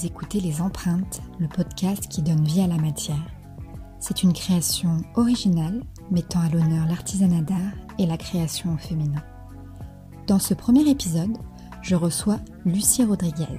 Vous 0.00 0.06
écoutez 0.06 0.40
Les 0.40 0.62
Empreintes, 0.62 1.20
le 1.38 1.46
podcast 1.46 2.08
qui 2.08 2.22
donne 2.22 2.42
vie 2.42 2.62
à 2.62 2.66
la 2.66 2.78
matière. 2.78 3.22
C'est 3.98 4.22
une 4.22 4.32
création 4.32 5.02
originale 5.14 5.82
mettant 6.10 6.40
à 6.40 6.48
l'honneur 6.48 6.86
l'artisanat 6.86 7.42
d'art 7.42 7.74
et 7.98 8.06
la 8.06 8.16
création 8.16 8.72
au 8.72 8.78
féminin. 8.78 9.22
Dans 10.26 10.38
ce 10.38 10.54
premier 10.54 10.88
épisode, 10.88 11.36
je 11.82 11.96
reçois 11.96 12.38
Lucie 12.64 13.04
Rodriguez, 13.04 13.58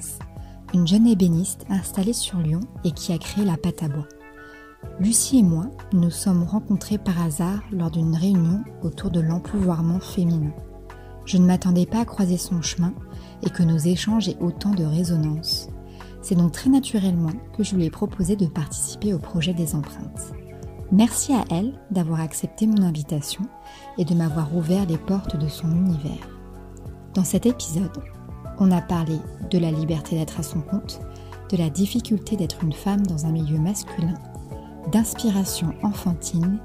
une 0.73 0.87
jeune 0.87 1.05
ébéniste 1.05 1.67
installée 1.69 2.13
sur 2.13 2.39
Lyon 2.39 2.61
et 2.83 2.91
qui 2.91 3.13
a 3.13 3.19
créé 3.19 3.45
la 3.45 3.57
pâte 3.57 3.83
à 3.83 3.87
bois. 3.87 4.07
Lucie 4.99 5.37
et 5.37 5.43
moi 5.43 5.67
nous 5.93 6.09
sommes 6.09 6.41
rencontrés 6.41 6.97
par 6.97 7.21
hasard 7.21 7.61
lors 7.71 7.91
d'une 7.91 8.15
réunion 8.15 8.63
autour 8.81 9.11
de 9.11 9.19
l'empouvoirment 9.19 9.99
féminin. 9.99 10.53
Je 11.25 11.37
ne 11.37 11.45
m'attendais 11.45 11.85
pas 11.85 11.99
à 11.99 12.05
croiser 12.05 12.37
son 12.37 12.63
chemin 12.63 12.95
et 13.43 13.51
que 13.51 13.61
nos 13.61 13.77
échanges 13.77 14.27
aient 14.27 14.41
autant 14.41 14.71
de 14.71 14.85
résonance. 14.85 15.69
C'est 16.21 16.35
donc 16.35 16.51
très 16.51 16.69
naturellement 16.69 17.31
que 17.57 17.63
je 17.63 17.75
lui 17.75 17.85
ai 17.85 17.89
proposé 17.89 18.35
de 18.35 18.45
participer 18.45 19.13
au 19.13 19.19
projet 19.19 19.53
des 19.53 19.75
empreintes. 19.75 20.33
Merci 20.91 21.33
à 21.33 21.45
elle 21.49 21.73
d'avoir 21.89 22.19
accepté 22.19 22.67
mon 22.67 22.83
invitation 22.83 23.43
et 23.97 24.05
de 24.05 24.13
m'avoir 24.13 24.55
ouvert 24.55 24.85
les 24.85 24.97
portes 24.97 25.37
de 25.37 25.47
son 25.47 25.71
univers. 25.71 26.29
Dans 27.13 27.23
cet 27.23 27.45
épisode, 27.45 28.03
on 28.59 28.71
a 28.71 28.81
parlé 28.81 29.17
de 29.49 29.57
la 29.57 29.71
liberté 29.71 30.15
d'être 30.15 30.39
à 30.39 30.43
son 30.43 30.61
compte, 30.61 31.01
de 31.49 31.57
la 31.57 31.69
difficulté 31.69 32.35
d'être 32.35 32.63
une 32.63 32.73
femme 32.73 33.05
dans 33.05 33.25
un 33.25 33.31
milieu 33.31 33.57
masculin, 33.57 34.13
d'inspiration 34.91 35.73
enfantine 35.83 36.59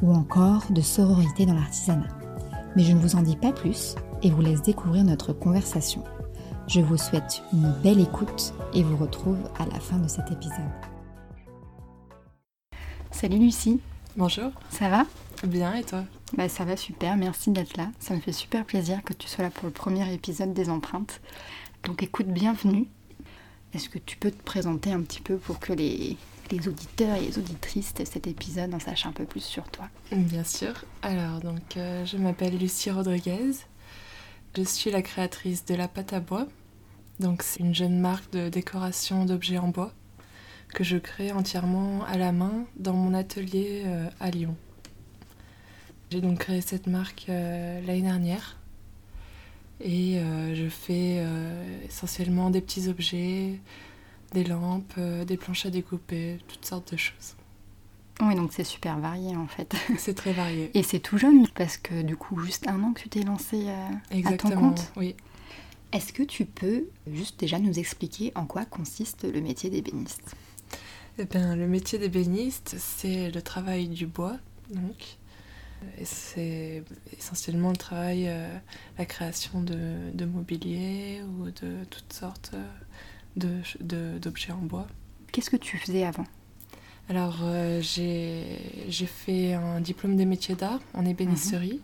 ou 0.00 0.12
encore 0.12 0.62
de 0.70 0.80
sororité 0.80 1.44
dans 1.44 1.54
l'artisanat. 1.54 2.08
Mais 2.76 2.84
je 2.84 2.92
ne 2.92 3.00
vous 3.00 3.16
en 3.16 3.22
dis 3.22 3.36
pas 3.36 3.52
plus 3.52 3.94
et 4.22 4.30
vous 4.30 4.42
laisse 4.42 4.62
découvrir 4.62 5.04
notre 5.04 5.32
conversation. 5.32 6.02
Je 6.72 6.80
vous 6.80 6.96
souhaite 6.96 7.42
une 7.52 7.70
belle 7.82 8.00
écoute 8.00 8.54
et 8.72 8.82
vous 8.82 8.96
retrouve 8.96 9.36
à 9.58 9.66
la 9.66 9.78
fin 9.78 9.98
de 9.98 10.08
cet 10.08 10.30
épisode. 10.30 10.70
Salut 13.10 13.36
Lucie. 13.36 13.78
Bonjour. 14.16 14.50
Ça 14.70 14.88
va? 14.88 15.04
Bien 15.44 15.74
et 15.74 15.84
toi? 15.84 16.04
Bah, 16.34 16.48
Ça 16.48 16.64
va 16.64 16.78
super, 16.78 17.18
merci 17.18 17.50
d'être 17.50 17.76
là. 17.76 17.90
Ça 17.98 18.14
me 18.14 18.20
fait 18.20 18.32
super 18.32 18.64
plaisir 18.64 19.02
que 19.04 19.12
tu 19.12 19.28
sois 19.28 19.44
là 19.44 19.50
pour 19.50 19.66
le 19.66 19.70
premier 19.70 20.10
épisode 20.14 20.54
des 20.54 20.70
empreintes. 20.70 21.20
Donc 21.84 22.02
écoute, 22.02 22.28
bienvenue. 22.28 22.86
Est-ce 23.74 23.90
que 23.90 23.98
tu 23.98 24.16
peux 24.16 24.30
te 24.30 24.42
présenter 24.42 24.92
un 24.92 25.02
petit 25.02 25.20
peu 25.20 25.36
pour 25.36 25.58
que 25.58 25.74
les, 25.74 26.16
les 26.50 26.68
auditeurs 26.68 27.16
et 27.16 27.20
les 27.20 27.38
auditrices 27.38 27.92
de 27.92 28.06
cet 28.06 28.26
épisode 28.26 28.72
en 28.72 28.80
sachent 28.80 29.04
un 29.04 29.12
peu 29.12 29.26
plus 29.26 29.44
sur 29.44 29.64
toi? 29.64 29.90
Bien 30.10 30.44
sûr. 30.44 30.72
Alors, 31.02 31.40
donc, 31.40 31.76
euh, 31.76 32.06
je 32.06 32.16
m'appelle 32.16 32.56
Lucie 32.56 32.90
Rodriguez. 32.90 33.56
Je 34.56 34.62
suis 34.62 34.90
la 34.90 35.02
créatrice 35.02 35.66
de 35.66 35.74
la 35.74 35.86
pâte 35.86 36.14
à 36.14 36.20
bois. 36.20 36.46
Donc, 37.22 37.42
c'est 37.42 37.60
une 37.60 37.74
jeune 37.74 37.98
marque 37.98 38.32
de 38.32 38.48
décoration 38.48 39.24
d'objets 39.24 39.58
en 39.58 39.68
bois 39.68 39.92
que 40.74 40.84
je 40.84 40.96
crée 40.96 41.32
entièrement 41.32 42.04
à 42.04 42.16
la 42.16 42.32
main 42.32 42.64
dans 42.76 42.94
mon 42.94 43.14
atelier 43.14 43.82
euh, 43.84 44.08
à 44.20 44.30
Lyon. 44.30 44.56
J'ai 46.10 46.20
donc 46.20 46.40
créé 46.40 46.60
cette 46.60 46.86
marque 46.86 47.26
euh, 47.28 47.80
l'année 47.86 48.02
dernière 48.02 48.58
et 49.80 50.20
je 50.54 50.68
fais 50.68 51.26
essentiellement 51.84 52.50
des 52.50 52.60
petits 52.60 52.86
objets, 52.86 53.58
des 54.32 54.44
lampes, 54.44 54.96
des 55.26 55.36
planches 55.36 55.66
à 55.66 55.70
découper, 55.70 56.38
toutes 56.46 56.64
sortes 56.64 56.92
de 56.92 56.96
choses. 56.96 57.34
Oui, 58.20 58.34
donc 58.36 58.52
c'est 58.52 58.64
super 58.64 58.98
varié 58.98 59.34
en 59.36 59.46
fait. 59.46 59.74
C'est 59.98 60.14
très 60.14 60.32
varié. 60.32 60.70
Et 60.74 60.82
c'est 60.82 61.00
tout 61.00 61.18
jeune 61.18 61.48
parce 61.48 61.76
que 61.76 62.02
du 62.02 62.16
coup, 62.16 62.38
juste 62.40 62.68
un 62.68 62.82
an 62.82 62.92
que 62.92 63.00
tu 63.00 63.08
t'es 63.08 63.22
lancé 63.22 63.66
euh, 63.66 64.24
à 64.24 64.32
ton 64.36 64.50
compte? 64.50 64.92
Oui. 64.96 65.16
Est-ce 65.92 66.12
que 66.14 66.22
tu 66.22 66.46
peux 66.46 66.86
juste 67.06 67.38
déjà 67.38 67.58
nous 67.58 67.78
expliquer 67.78 68.32
en 68.34 68.46
quoi 68.46 68.64
consiste 68.64 69.24
le 69.24 69.40
métier 69.42 69.68
d'ébéniste? 69.68 70.34
Eh 71.18 71.26
bien, 71.26 71.54
le 71.54 71.68
métier 71.68 71.98
d'ébéniste, 71.98 72.76
c'est 72.78 73.30
le 73.30 73.42
travail 73.42 73.88
du 73.88 74.06
bois, 74.06 74.38
donc. 74.70 75.18
Et 75.98 76.04
c'est 76.04 76.84
essentiellement 77.18 77.70
le 77.70 77.76
travail, 77.76 78.28
euh, 78.28 78.48
la 78.98 79.04
création 79.04 79.62
de, 79.62 80.24
mobilier 80.24 81.22
ou 81.22 81.46
de 81.46 81.84
toutes 81.90 82.12
sortes 82.12 82.54
d'objets 83.36 83.78
de, 83.80 84.18
d'objets 84.18 84.52
en 84.52 84.62
bois. 84.62 84.86
Qu'est-ce 85.32 85.50
que 85.50 85.56
tu 85.56 85.76
faisais 85.76 86.04
avant? 86.04 86.26
Alors, 87.08 87.40
euh, 87.42 87.80
j'ai 87.82 89.06
fait 89.06 89.54
un 89.54 89.80
diplôme 89.80 90.16
des 90.16 90.24
métiers 90.24 90.54
d'art 90.54 90.80
en 90.94 91.04
ébénisterie. 91.04 91.80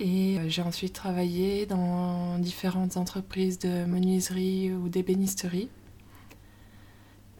Et 0.00 0.38
euh, 0.38 0.48
j'ai 0.48 0.62
ensuite 0.62 0.92
travaillé 0.92 1.66
dans 1.66 2.38
différentes 2.38 2.96
entreprises 2.96 3.58
de 3.58 3.84
menuiserie 3.84 4.72
ou 4.72 4.88
d'ébénisterie 4.88 5.68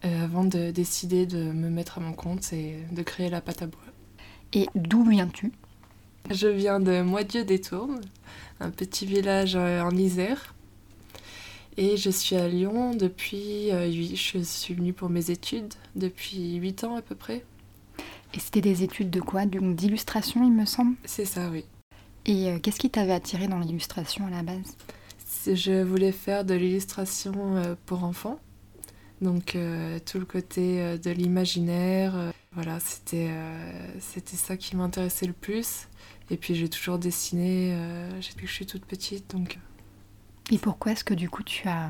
euh, 0.05 0.23
avant 0.23 0.45
de 0.45 0.71
décider 0.71 1.25
de 1.25 1.51
me 1.51 1.69
mettre 1.69 1.97
à 1.97 2.01
mon 2.01 2.13
compte 2.13 2.53
et 2.53 2.77
de 2.91 3.03
créer 3.03 3.29
la 3.29 3.41
pâte 3.41 3.61
à 3.61 3.67
bois. 3.67 3.81
Et 4.53 4.67
d'où 4.75 5.03
viens-tu? 5.03 5.51
Je 6.31 6.47
viens 6.47 6.79
de 6.79 7.01
Moitié-des-Tournes, 7.01 8.01
un 8.59 8.71
petit 8.71 9.05
village 9.05 9.55
en 9.55 9.91
Isère. 9.91 10.55
Et 11.77 11.97
je 11.97 12.09
suis 12.09 12.35
à 12.35 12.47
Lyon 12.47 12.95
depuis. 12.95 13.71
Euh, 13.71 13.91
je 13.91 14.39
suis 14.39 14.73
venue 14.73 14.93
pour 14.93 15.09
mes 15.09 15.29
études 15.29 15.73
depuis 15.95 16.55
8 16.55 16.85
ans 16.85 16.95
à 16.95 17.01
peu 17.01 17.15
près. 17.15 17.43
Et 18.33 18.39
c'était 18.39 18.61
des 18.61 18.83
études 18.83 19.09
de 19.09 19.19
quoi? 19.19 19.45
D'illustration, 19.45 20.43
il 20.43 20.53
me 20.53 20.65
semble? 20.65 20.95
C'est 21.05 21.25
ça, 21.25 21.49
oui. 21.51 21.65
Et 22.25 22.49
euh, 22.49 22.59
qu'est-ce 22.59 22.79
qui 22.79 22.89
t'avait 22.89 23.13
attiré 23.13 23.47
dans 23.47 23.59
l'illustration 23.59 24.27
à 24.27 24.29
la 24.29 24.43
base? 24.43 24.77
Je 25.45 25.83
voulais 25.83 26.11
faire 26.11 26.43
de 26.43 26.53
l'illustration 26.53 27.55
euh, 27.55 27.75
pour 27.85 28.03
enfants. 28.03 28.39
Donc 29.21 29.57
tout 30.05 30.19
le 30.19 30.25
côté 30.25 30.97
de 30.97 31.09
l'imaginaire, 31.09 32.33
voilà, 32.51 32.81
c'était 32.81 33.31
c'était 34.01 34.35
ça 34.35 34.57
qui 34.57 34.75
m'intéressait 34.75 35.25
le 35.25 35.31
plus. 35.31 35.87
Et 36.29 36.35
puis 36.35 36.53
j'ai 36.53 36.67
toujours 36.67 36.99
dessiné 36.99 37.73
depuis 38.17 38.45
que 38.45 38.51
je 38.51 38.55
suis 38.55 38.65
toute 38.65 38.83
petite, 38.83 39.31
donc 39.31 39.57
et 40.51 40.59
pourquoi 40.59 40.91
est-ce 40.91 41.03
que 41.03 41.15
du 41.15 41.29
coup 41.29 41.41
tu 41.41 41.67
as, 41.67 41.89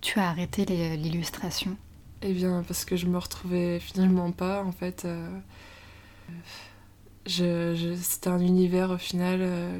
tu 0.00 0.20
as 0.20 0.28
arrêté 0.28 0.64
l'illustration? 0.96 1.76
Eh 2.22 2.32
bien 2.32 2.62
parce 2.66 2.84
que 2.84 2.96
je 2.96 3.06
me 3.06 3.18
retrouvais 3.18 3.80
finalement 3.80 4.30
pas 4.30 4.62
en 4.62 4.70
fait. 4.70 5.04
Euh, 5.04 5.28
je, 7.26 7.96
C'était 8.00 8.28
un 8.28 8.40
univers 8.40 8.90
au 8.90 8.98
final, 8.98 9.40
euh, 9.42 9.78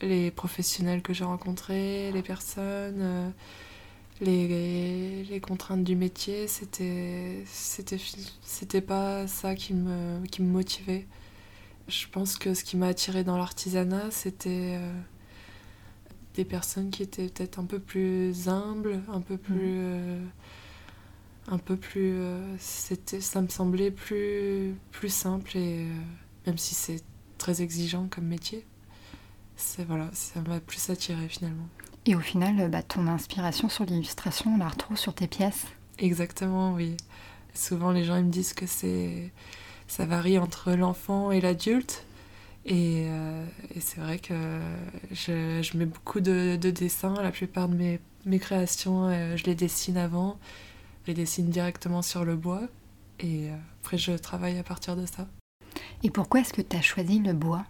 les 0.00 0.30
professionnels 0.30 1.02
que 1.02 1.12
j'ai 1.12 1.24
rencontrés, 1.24 2.12
les 2.12 2.22
personnes, 2.22 3.00
euh, 3.00 3.30
les, 4.20 5.24
les, 5.24 5.40
contraintes 5.40 5.84
du 5.84 5.96
métier, 5.96 6.48
c'était 6.48 7.44
c'était 7.46 8.80
pas 8.80 9.26
ça 9.26 9.54
qui 9.54 9.74
me, 9.74 10.24
qui 10.26 10.42
me 10.42 10.50
motivait. 10.50 11.06
Je 11.88 12.06
pense 12.08 12.36
que 12.36 12.54
ce 12.54 12.64
qui 12.64 12.76
m'a 12.76 12.88
attiré 12.88 13.24
dans 13.24 13.38
l'artisanat, 13.38 14.10
c'était 14.10 14.78
des 16.38 16.44
personnes 16.44 16.90
qui 16.90 17.02
étaient 17.02 17.28
peut-être 17.28 17.58
un 17.58 17.64
peu 17.64 17.80
plus 17.80 18.48
humbles, 18.48 19.00
un 19.08 19.20
peu 19.20 19.36
plus. 19.36 19.54
Mm. 19.54 19.82
Euh, 19.82 20.24
un 21.48 21.58
peu 21.58 21.76
plus. 21.76 22.12
Euh, 22.12 22.40
c'était, 22.58 23.20
ça 23.20 23.40
me 23.42 23.48
semblait 23.48 23.90
plus, 23.90 24.74
plus 24.92 25.12
simple, 25.12 25.56
et 25.56 25.86
euh, 25.86 26.00
même 26.48 26.58
si 26.58 26.74
c'est 26.74 27.02
très 27.36 27.62
exigeant 27.62 28.08
comme 28.10 28.24
métier, 28.24 28.66
c'est, 29.56 29.84
voilà, 29.84 30.08
ça 30.12 30.40
m'a 30.40 30.60
plus 30.60 30.90
attiré 30.90 31.28
finalement. 31.28 31.68
Et 32.06 32.14
au 32.14 32.20
final, 32.20 32.70
bah, 32.70 32.82
ton 32.82 33.06
inspiration 33.06 33.68
sur 33.68 33.84
l'illustration, 33.84 34.54
on 34.54 34.58
la 34.58 34.68
retrouve 34.68 34.96
sur 34.96 35.14
tes 35.14 35.26
pièces 35.26 35.66
Exactement, 35.98 36.72
oui. 36.74 36.96
Souvent, 37.54 37.90
les 37.90 38.04
gens 38.04 38.16
ils 38.16 38.24
me 38.24 38.30
disent 38.30 38.54
que 38.54 38.66
c'est 38.66 39.32
ça 39.88 40.04
varie 40.04 40.38
entre 40.38 40.72
l'enfant 40.72 41.32
et 41.32 41.40
l'adulte. 41.40 42.04
Euh, 42.70 43.44
et, 43.74 43.80
c'est 43.80 44.00
vrai 44.00 44.18
que 44.18 44.34
je, 45.10 45.76
mets 45.76 45.86
beaucoup 45.86 46.20
de, 46.20 46.56
dessins. 46.56 47.14
La 47.22 47.30
plupart 47.30 47.68
de 47.68 47.74
mes, 47.74 48.00
mes 48.26 48.38
créations, 48.38 49.08
euh, 49.08 49.36
je 49.36 49.44
les 49.44 49.54
dessine 49.54 49.96
avant. 49.96 50.38
Je 51.04 51.08
les 51.08 51.14
dessine 51.14 51.48
directement 51.48 52.02
sur 52.02 52.24
le 52.24 52.36
bois. 52.36 52.62
Et 53.20 53.48
euh, 53.48 53.56
après, 53.80 53.98
je 53.98 54.12
travaille 54.12 54.58
à 54.58 54.62
partir 54.62 54.94
de 54.96 55.06
ça. 55.06 55.26
Et 56.02 56.10
pourquoi 56.10 56.40
est-ce 56.40 56.52
que 56.52 56.62
tu 56.62 56.76
as 56.76 56.82
choisi 56.82 57.18
le 57.18 57.32
bois? 57.32 57.64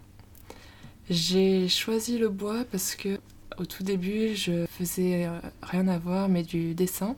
J'ai 1.10 1.68
choisi 1.68 2.18
le 2.18 2.28
bois 2.28 2.64
parce 2.70 2.94
que 2.94 3.20
au 3.58 3.64
tout 3.64 3.82
début, 3.82 4.34
je 4.34 4.66
faisais 4.66 5.28
rien 5.62 5.88
à 5.88 5.98
voir, 5.98 6.28
mais 6.28 6.42
du 6.42 6.74
dessin. 6.74 7.16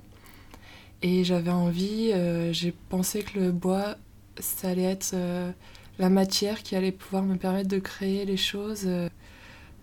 Et 1.03 1.25
j'avais 1.25 1.51
envie, 1.51 2.13
j'ai 2.53 2.73
pensé 2.89 3.23
que 3.23 3.39
le 3.39 3.53
bois, 3.53 3.97
ça 4.39 4.69
allait 4.69 4.85
être 4.85 5.15
la 6.01 6.09
matière 6.09 6.63
qui 6.63 6.75
allait 6.75 6.93
pouvoir 6.93 7.23
me 7.23 7.37
permettre 7.37 7.69
de 7.69 7.79
créer 7.79 8.25
les 8.25 8.39
choses 8.39 8.85
euh, 8.87 9.09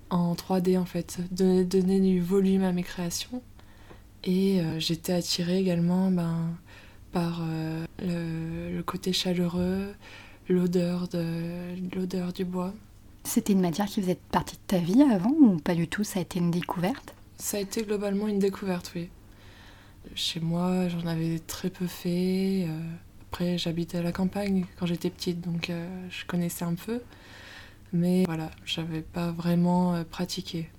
en 0.09 0.33
3D 0.33 0.77
en 0.77 0.85
fait, 0.85 1.19
de 1.31 1.63
donner 1.63 1.99
du 1.99 2.19
volume 2.19 2.63
à 2.63 2.71
mes 2.71 2.83
créations. 2.83 3.41
Et 4.23 4.59
euh, 4.59 4.79
j'étais 4.79 5.13
attirée 5.13 5.59
également 5.59 6.09
ben, 6.09 6.49
par 7.11 7.41
euh, 7.43 7.85
le, 7.99 8.81
côté 8.81 9.13
chaleureux, 9.13 9.93
l'odeur 10.49 11.07
l'odeur 11.95 12.33
du 12.33 12.45
bois. 12.45 12.73
C'était 13.23 13.53
une 13.53 13.61
matière 13.61 13.87
qui 13.87 14.01
faisait 14.01 14.17
partie 14.31 14.55
de 14.55 14.61
ta 14.67 14.77
vie 14.77 15.01
avant 15.01 15.31
ou 15.31 15.57
pas 15.57 15.75
du 15.75 15.87
tout? 15.87 16.03
Ça 16.03 16.19
a 16.19 16.21
été 16.21 16.39
une 16.39 16.51
découverte? 16.51 17.13
Ça 17.37 17.57
a 17.57 17.59
été 17.59 17.83
globalement 17.83 18.27
une 18.27 18.39
découverte, 18.39 18.91
oui. 18.95 19.09
chez 20.15 20.39
moi, 20.39 20.87
j'en 20.87 21.05
avais 21.05 21.39
très 21.39 21.69
peu 21.69 21.87
fait. 21.87 22.65
Euh, 22.67 22.79
après, 23.29 23.57
j'habitais 23.57 23.97
à 23.97 24.01
la 24.01 24.11
campagne 24.11 24.65
quand 24.79 24.85
j'étais 24.85 25.09
petite, 25.09 25.41
donc 25.41 25.69
euh, 25.69 25.87
je 26.09 26.25
connaissais 26.25 26.65
un 26.65 26.75
peu. 26.75 27.01
Mais 27.93 28.23
voilà, 28.25 28.51
j'avais 28.65 29.01
pas 29.01 29.31
vraiment 29.31 29.95
euh, 29.95 30.03
pratiqué. 30.03 30.69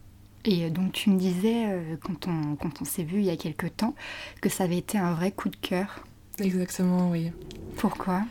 Et 0.44 0.70
donc 0.70 0.92
tu 0.92 1.10
me 1.10 1.18
disais, 1.18 1.98
quand 2.02 2.26
on, 2.26 2.56
quand 2.56 2.80
on 2.80 2.84
s'est 2.84 3.02
vu 3.02 3.18
il 3.18 3.24
y 3.24 3.30
a 3.30 3.36
quelques 3.36 3.76
temps, 3.76 3.94
que 4.40 4.48
ça 4.48 4.64
avait 4.64 4.78
été 4.78 4.96
un 4.96 5.12
vrai 5.12 5.30
coup 5.30 5.48
de 5.50 5.56
cœur. 5.56 6.04
Exactement, 6.38 7.10
oui. 7.10 7.32
Pourquoi? 7.76 8.22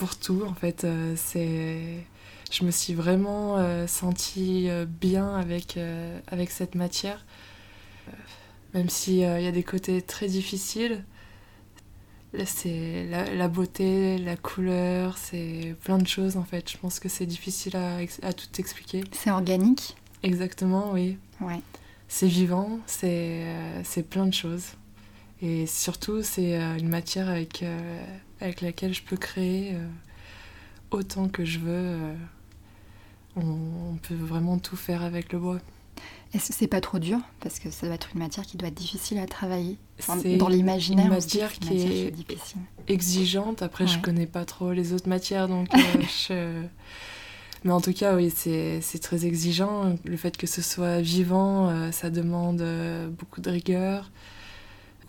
Pour 0.00 0.16
tout, 0.16 0.42
en 0.48 0.54
fait. 0.54 0.86
c'est 1.16 2.06
je 2.50 2.64
me 2.64 2.72
suis 2.72 2.94
vraiment 2.94 3.58
sentie 3.86 4.68
bien 5.00 5.36
avec, 5.36 5.78
avec 6.26 6.50
cette 6.50 6.74
matière. 6.74 7.24
même 8.74 8.88
s'il 8.88 9.18
y 9.18 9.24
a 9.24 9.52
des 9.52 9.62
côtés 9.62 10.02
très 10.02 10.26
difficiles, 10.26 11.04
c'est 12.44 13.06
la, 13.08 13.48
beauté, 13.48 14.18
la 14.18 14.36
couleur, 14.36 15.18
c'est 15.18 15.76
plein 15.82 15.98
de 15.98 16.06
choses 16.06 16.36
en 16.36 16.44
fait. 16.44 16.70
Je 16.70 16.78
pense 16.78 17.00
que 17.00 17.08
c'est 17.08 17.26
difficile 17.26 17.76
à, 17.76 17.98
à, 18.22 18.32
tout 18.32 18.48
expliquer. 18.58 19.04
C'est 19.12 19.30
organique? 19.30 19.96
Exactement, 20.22 20.92
oui. 20.92 21.18
Ouais. 21.40 21.60
C'est 22.08 22.26
vivant, 22.26 22.80
c'est 22.86 23.44
euh, 23.44 24.02
plein 24.08 24.26
de 24.26 24.34
choses. 24.34 24.72
Et 25.42 25.66
surtout, 25.66 26.22
c'est 26.22 26.60
euh, 26.60 26.76
une 26.76 26.88
matière 26.88 27.28
avec, 27.28 27.62
euh, 27.62 28.04
avec 28.40 28.60
laquelle 28.60 28.92
je 28.92 29.02
peux 29.02 29.16
créer 29.16 29.76
autant 30.90 31.28
que 31.28 31.44
je 31.44 31.58
veux. 31.58 31.96
on 33.36 33.96
peut 34.02 34.14
vraiment 34.14 34.58
tout 34.58 34.76
faire 34.76 35.02
avec 35.02 35.32
le 35.32 35.38
bois. 35.38 35.60
Est-ce 36.32 36.48
que 36.48 36.54
c'est 36.54 36.68
pas 36.68 36.80
trop 36.80 37.00
dur? 37.00 37.18
Parce 37.40 37.58
que 37.58 37.70
ça 37.70 37.86
doit 37.86 37.96
être 37.96 38.10
une 38.14 38.20
matière 38.20 38.46
qui 38.46 38.56
doit 38.56 38.68
être 38.68 38.74
difficile 38.74 39.18
à 39.18 39.26
travailler. 39.26 39.78
dans 40.38 40.48
l'imaginaire, 40.48 41.06
une 41.06 41.12
matière 41.12 41.52
qui 41.52 41.76
est, 41.76 42.10
difficile. 42.12 42.60
exigeante. 42.86 43.62
Après, 43.62 43.86
je 43.86 43.98
connais 43.98 44.26
pas 44.26 44.44
trop 44.44 44.72
les 44.72 44.92
autres 44.92 45.08
matières, 45.08 45.48
donc 45.48 45.68
euh, 46.30 46.62
Mais 47.64 47.72
en 47.72 47.80
tout 47.80 47.92
cas, 47.92 48.14
oui, 48.14 48.30
c'est 48.30 48.80
très 49.02 49.26
exigeant. 49.26 49.96
Le 50.04 50.16
fait 50.16 50.36
que 50.36 50.46
ce 50.46 50.62
soit 50.62 51.00
vivant, 51.00 51.68
euh, 51.68 51.90
ça 51.90 52.10
demande 52.10 52.60
euh, 52.60 53.08
beaucoup 53.08 53.40
de 53.40 53.50
rigueur, 53.50 54.10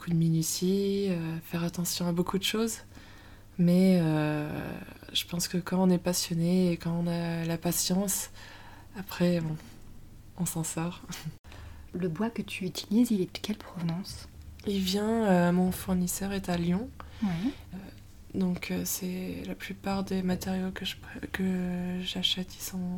beaucoup 0.01 0.09
de 0.09 0.15
minutie, 0.15 1.09
faire 1.44 1.63
attention 1.63 2.07
à 2.07 2.12
beaucoup 2.12 2.39
de 2.39 2.44
choses. 2.44 2.80
Mais 3.59 4.00
je 5.13 5.25
pense 5.27 5.48
que 5.48 5.59
quand 5.59 5.77
on 5.80 5.92
est 5.92 6.00
passionné 6.00 6.71
et 6.71 6.77
quand 6.77 6.92
on 6.92 7.06
a 7.06 7.45
la 7.45 7.57
patience, 7.59 8.31
après, 8.98 9.42
bon, 9.42 9.56
on 10.39 10.45
s'en 10.45 10.63
sort. 10.63 11.03
Le 11.94 12.07
bois 12.07 12.31
que 12.31 12.42
tu 12.42 12.65
utilises, 12.65 13.12
il 13.12 13.21
est 13.21 13.31
de 13.31 13.39
quelle 13.39 13.57
provenance? 13.57 14.27
Il 14.65 14.80
vient, 14.80 15.25
euh, 15.25 15.51
mon 15.51 15.71
fournisseur 15.71 16.33
est 16.33 16.50
à 16.50 16.57
Lyon. 16.57 16.89
Euh, 17.24 17.27
donc 18.33 18.71
euh, 18.71 18.81
c'est 18.86 19.44
la 19.45 19.53
plupart 19.53 20.03
des 20.03 20.24
matériaux 20.24 20.71
que, 20.71 20.83
je, 20.83 20.95
que 21.31 22.00
j'achète, 22.01 22.50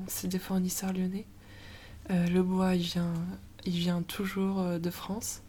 c'est 0.08 0.28
des 0.30 0.40
fournisseurs 0.40 0.94
lyonnais. 0.94 1.26
le 2.10 2.42
bois, 2.42 2.76
il 2.76 2.84
vient, 2.84 3.14
il 3.66 3.74
vient 3.74 4.04
toujours 4.04 4.64
de 4.80 4.90
France. 4.90 5.42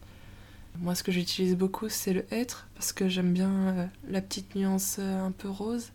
Moi, 0.81 0.95
ce 0.95 1.03
que 1.03 1.13
j'utilise 1.13 1.57
beaucoup, 1.57 1.89
c'est 1.89 2.13
le 2.13 2.25
hêtre, 2.33 2.69
parce 2.75 2.93
que 2.93 3.09
j'aime 3.09 3.33
bien 3.33 3.89
la 4.09 4.21
petite 4.21 4.55
nuance 4.55 4.99
un 4.99 5.31
peu 5.31 5.49
rose. 5.49 5.93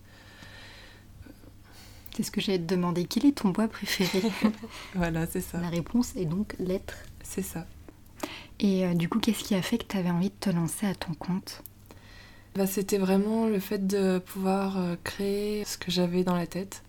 C'est 2.16 2.24
ce 2.24 2.32
que 2.32 2.42
j'allais 2.42 2.60
te 2.60 2.66
demander. 2.66 3.06
Quel 3.06 3.26
est 3.26 3.38
ton 3.38 3.50
bois 3.50 3.68
préféré 3.70 4.22
Voilà, 4.96 5.26
c'est 5.26 5.42
ça. 5.42 5.60
La 5.62 5.70
réponse 5.70 6.16
est 6.18 6.26
donc 6.26 6.54
l'être. 6.60 6.98
C'est 7.24 7.42
ça. 7.42 7.66
Et 8.60 8.86
euh, 8.86 8.94
du 8.94 9.08
coup, 9.08 9.20
qu'est-ce 9.20 9.44
qui 9.44 9.56
a 9.56 9.62
fait 9.62 9.78
que 9.78 9.86
tu 9.88 9.98
avais 9.98 10.10
envie 10.10 10.30
de 10.30 10.36
te 10.38 10.50
lancer 10.50 10.86
à 10.86 10.96
ton 10.96 11.14
compte? 11.14 11.64
Bah, 12.56 12.68
C'était 12.68 12.98
vraiment 12.98 13.48
le 13.48 13.60
fait 13.60 13.88
de 13.88 14.20
pouvoir 14.20 14.78
euh, 14.78 14.96
créer 15.04 15.64
ce 15.64 15.78
que 15.78 15.92
j'avais 15.92 16.24
dans 16.26 16.36
la 16.36 16.46
tête, 16.46 16.84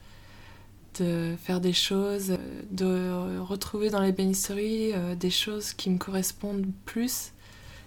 de 0.98 1.36
faire 1.40 1.60
des 1.60 1.72
choses, 1.72 2.36
de 2.72 3.38
retrouver 3.38 3.90
dans 3.90 4.00
les 4.00 4.10
bénisseries 4.12 4.92
euh, 4.94 5.14
des 5.14 5.30
choses 5.30 5.74
qui 5.74 5.90
me 5.90 5.98
correspondent 5.98 6.66
plus 6.86 7.32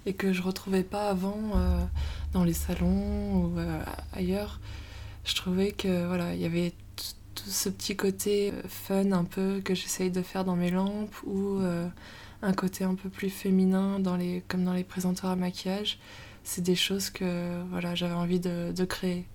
et 0.06 0.14
que 0.14 0.34
je 0.34 0.42
retrouvais 0.42 0.84
pas 0.84 1.10
avant 1.10 1.40
dans 2.34 2.44
les 2.44 2.54
salons 2.54 3.46
ou 3.46 3.58
ailleurs. 4.14 4.60
Je 5.26 5.36
trouvais 5.36 5.72
que 5.72 6.06
voilà, 6.06 6.34
il 6.36 6.42
y 6.42 6.46
avait 6.46 6.74
tout 7.36 7.50
ce 7.50 7.70
petit 7.70 7.96
côté 7.96 8.52
euh, 8.52 8.62
fun 8.68 9.12
un 9.12 9.24
peu 9.24 9.62
que 9.64 9.76
j'essaye 9.76 10.12
de 10.12 10.22
faire 10.22 10.46
dans 10.46 10.56
mes 10.56 10.70
lampes 10.70 11.16
ou 11.26 11.60
euh, 11.60 11.88
un 12.42 12.54
côté 12.54 12.84
un 12.84 12.96
peu 12.96 13.10
plus 13.10 13.30
féminin 13.30 14.00
dans 14.00 14.16
les, 14.16 14.44
comme 14.48 14.64
dans 14.64 14.74
les 14.74 14.84
présenteurs 14.84 15.32
à 15.32 15.36
maquillage. 15.36 16.00
C'est 16.44 16.62
des 16.62 16.76
choses 16.76 17.10
que 17.10 17.64
voilà, 17.70 17.96
j'avais 17.96 18.14
envie 18.14 18.40
de, 18.40 18.72
de 18.72 18.86
créer. 18.86 19.26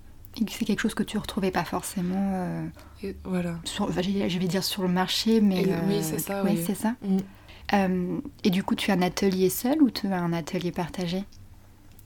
C'est 0.47 0.63
quelque 0.63 0.81
chose 0.81 0.93
que 0.93 1.03
tu 1.03 1.17
retrouvais 1.17 1.51
pas 1.51 1.63
forcément. 1.65 2.31
Euh, 2.33 2.67
et 3.03 3.15
voilà. 3.23 3.55
Sur, 3.63 3.91
je 3.91 4.39
vais 4.39 4.47
dire 4.47 4.63
sur 4.63 4.83
le 4.83 4.89
marché, 4.89 5.41
mais. 5.41 5.65
oui, 5.87 6.01
c'est 6.01 6.19
ça. 6.19 6.43
Oui, 6.43 6.61
c'est 6.63 6.75
ça. 6.75 6.95
Mm. 7.01 7.17
Et 7.71 8.49
du 8.49 8.63
coup, 8.63 8.75
tu 8.75 8.91
as 8.91 8.95
un 8.95 9.01
atelier 9.01 9.49
seul 9.49 9.81
ou 9.81 9.89
tu 9.89 10.07
as 10.07 10.19
un 10.21 10.33
atelier 10.33 10.71
partagé? 10.71 11.23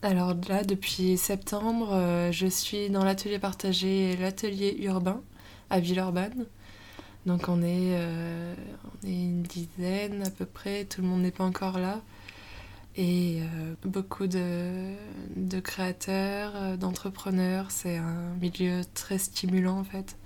Alors 0.02 0.36
là, 0.50 0.64
depuis 0.64 1.18
septembre, 1.18 2.30
je 2.32 2.48
suis 2.48 2.90
dans 2.90 3.04
l'atelier 3.06 3.40
partagé 3.40 4.12
et 4.12 4.18
l'atelier 4.18 4.76
urbain 4.82 5.22
à 5.70 5.80
Villeurbanne. 5.80 6.46
Donc 7.26 7.48
on 7.48 7.62
est, 7.62 7.96
euh, 7.96 8.54
on 8.84 9.08
est 9.08 9.14
une 9.14 9.44
dizaine 9.44 10.24
à 10.24 10.30
peu 10.30 10.46
près, 10.46 10.84
tout 10.84 11.02
le 11.02 11.08
monde 11.08 11.22
n'est 11.22 11.32
pas 11.32 11.46
encore 11.46 11.80
là. 11.80 12.02
Et 12.98 13.40
euh, 13.42 13.76
beaucoup 13.86 14.28
de, 14.28 14.94
de 15.38 15.60
créateurs, 15.62 16.52
euh, 16.56 16.78
d'entrepreneurs, 16.78 17.72
c'est 17.72 17.96
un 17.96 18.36
milieu 18.42 18.82
très 18.94 19.18
stimulant 19.18 19.80
en 19.80 19.84
fait. 19.86 20.18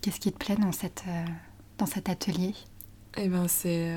Qu'est-ce 0.00 0.20
qui 0.20 0.32
te 0.32 0.38
plaît 0.38 0.56
dans, 0.56 0.72
cette, 0.72 1.04
dans 1.76 1.86
cet 1.86 2.08
atelier? 2.08 2.54
Eh 3.20 3.28
ben 3.28 3.48
c'est 3.48 3.90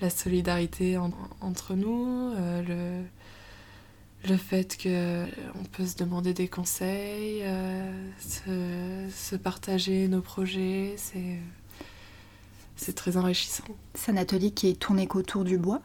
la 0.00 0.10
solidarité 0.10 0.96
entre 1.40 1.74
nous, 1.74 2.32
le, 2.66 3.02
le 4.28 4.36
fait 4.36 4.76
qu'on 4.82 4.88
euh, 4.88 5.26
peut 5.72 5.86
se 5.86 5.96
demander 5.96 6.32
des 6.32 6.48
conseils, 6.48 7.42
euh, 7.42 8.08
se, 9.10 9.36
partager 9.36 10.08
nos 10.08 10.20
projets, 10.20 10.94
c'est, 10.96 11.38
c'est 12.76 12.94
très 12.94 13.16
enrichissant. 13.16 13.64
C'est 13.94 14.12
un 14.12 14.16
atelier 14.16 14.50
qui 14.50 14.68
est 14.68 14.78
tourné 14.78 15.06
qu'autour 15.06 15.44
du 15.44 15.58
bois? 15.58 15.82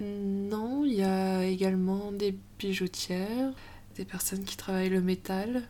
Non, 0.00 0.84
il 0.84 0.94
y 0.94 1.02
a 1.02 1.44
également 1.44 2.10
des 2.10 2.36
bijoutières, 2.58 3.52
des 3.96 4.04
personnes 4.04 4.42
qui 4.42 4.56
travaillent 4.56 4.88
le 4.88 5.02
métal. 5.02 5.62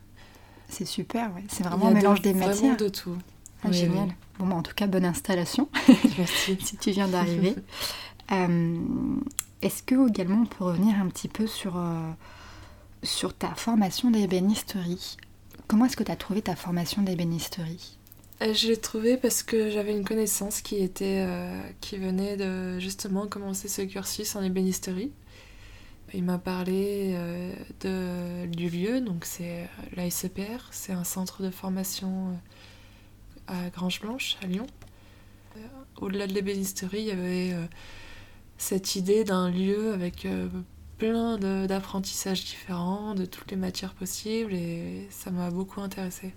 C'est 0.71 0.87
super, 0.87 1.35
ouais. 1.35 1.45
c'est 1.49 1.63
vraiment 1.63 1.89
un 1.89 1.93
mélange 1.93 2.23
des 2.23 2.33
matières. 2.33 2.55
Vraiment 2.55 2.77
de 2.77 2.89
tout. 2.89 3.19
Ah, 3.65 3.73
génial. 3.73 4.09
Bon, 4.39 4.47
bah, 4.47 4.57
en 4.57 4.63
tout 4.63 4.75
cas, 4.75 4.87
bonne 4.87 5.05
installation. 5.05 5.69
Merci. 6.19 6.59
si 6.61 6.77
tu 6.77 6.91
viens 6.91 7.09
d'arriver. 7.09 7.55
euh, 8.33 8.77
est-ce 9.63 9.83
que 9.83 10.09
également 10.09 10.43
on 10.43 10.47
peut 10.47 10.65
revenir 10.65 10.97
un 10.97 11.09
petit 11.09 11.29
peu 11.29 11.47
sur, 11.47 11.77
euh, 11.77 12.11
sur 13.03 13.35
ta 13.35 13.55
formation 13.55 14.11
d'ébénisterie? 14.11 15.17
Comment 15.67 15.87
est-ce 15.87 15.97
que 15.97 16.05
tu 16.05 16.13
as 16.13 16.17
trouvé 16.17 16.43
ta 16.43 16.57
formation 16.57 17.03
d'ébénisterie? 17.03 17.99
Euh, 18.43 18.53
Je 18.53 18.69
l'ai 18.69 18.77
trouvée 18.77 19.17
parce 19.17 19.43
que 19.43 19.71
j'avais 19.71 19.93
une 19.93 20.05
connaissance 20.05 20.61
qui, 20.61 20.77
était, 20.77 21.25
euh, 21.27 21.63
qui 21.81 21.97
venait 21.97 22.37
de 22.37 22.79
justement 22.79 23.27
commencer 23.27 23.69
ce 23.69 23.83
cursus 23.83 24.37
en 24.37 24.43
ébénisterie. 24.43 25.13
Il 26.13 26.23
m'a 26.23 26.39
parlé 26.39 27.17
de, 27.81 28.47
du 28.47 28.69
lieu, 28.69 29.01
donc 29.01 29.25
c'est 29.25 29.69
l'ASEPR, 29.97 30.69
c'est 30.71 30.93
un 30.93 31.03
centre 31.03 31.43
de 31.43 31.51
formation 31.51 32.39
à 33.47 33.69
Grange 33.71 34.01
Blanche, 34.01 34.37
à 34.43 34.47
Lyon. 34.47 34.67
Au-delà 35.97 36.27
de 36.27 36.33
l'ébénisterie, 36.33 37.01
il 37.01 37.07
y 37.07 37.11
avait 37.13 37.55
cette 38.59 38.97
idée 38.97 39.25
d'un 39.25 39.51
lieu 39.51 39.93
avec 39.93 40.27
euh, 40.27 40.49
plein 40.99 41.39
d'apprentissages 41.67 42.45
différents, 42.45 43.15
de 43.15 43.25
toutes 43.25 43.51
les 43.51 43.57
matières 43.57 43.95
possibles, 43.95 44.55
et 44.55 45.07
ça 45.11 45.31
m'a 45.31 45.51
beaucoup 45.51 45.81
intéressée. 45.81 46.33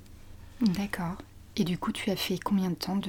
D'accord. 0.62 1.16
Et 1.56 1.64
du 1.64 1.78
coup, 1.78 1.92
tu 1.92 2.10
as 2.10 2.16
fait 2.16 2.38
combien 2.38 2.70
de 2.70 2.76
temps 2.76 3.00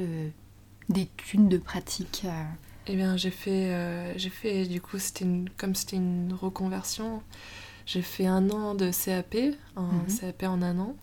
d'études, 0.88 1.48
de 1.48 1.58
pratique 1.58 2.22
euh? 2.24 2.44
Eh 2.90 2.96
bien, 2.96 3.18
j'ai 3.18 3.30
fait, 3.30 3.66
euh, 3.66 4.16
j'ai 4.16 4.30
fait, 4.30 4.64
du 4.64 4.80
coup, 4.80 4.98
c'était 4.98 5.26
comme 5.58 5.74
c'était 5.74 5.96
une 5.96 6.32
reconversion, 6.32 7.22
j'ai 7.84 8.00
fait 8.00 8.26
un 8.26 8.48
an 8.50 8.74
de 8.74 8.90
CAP, 8.90 9.36
un 9.76 9.82
mhm. 9.82 10.18
CAP 10.20 10.42
en 10.44 10.62
un 10.62 10.78
an. 10.78 10.96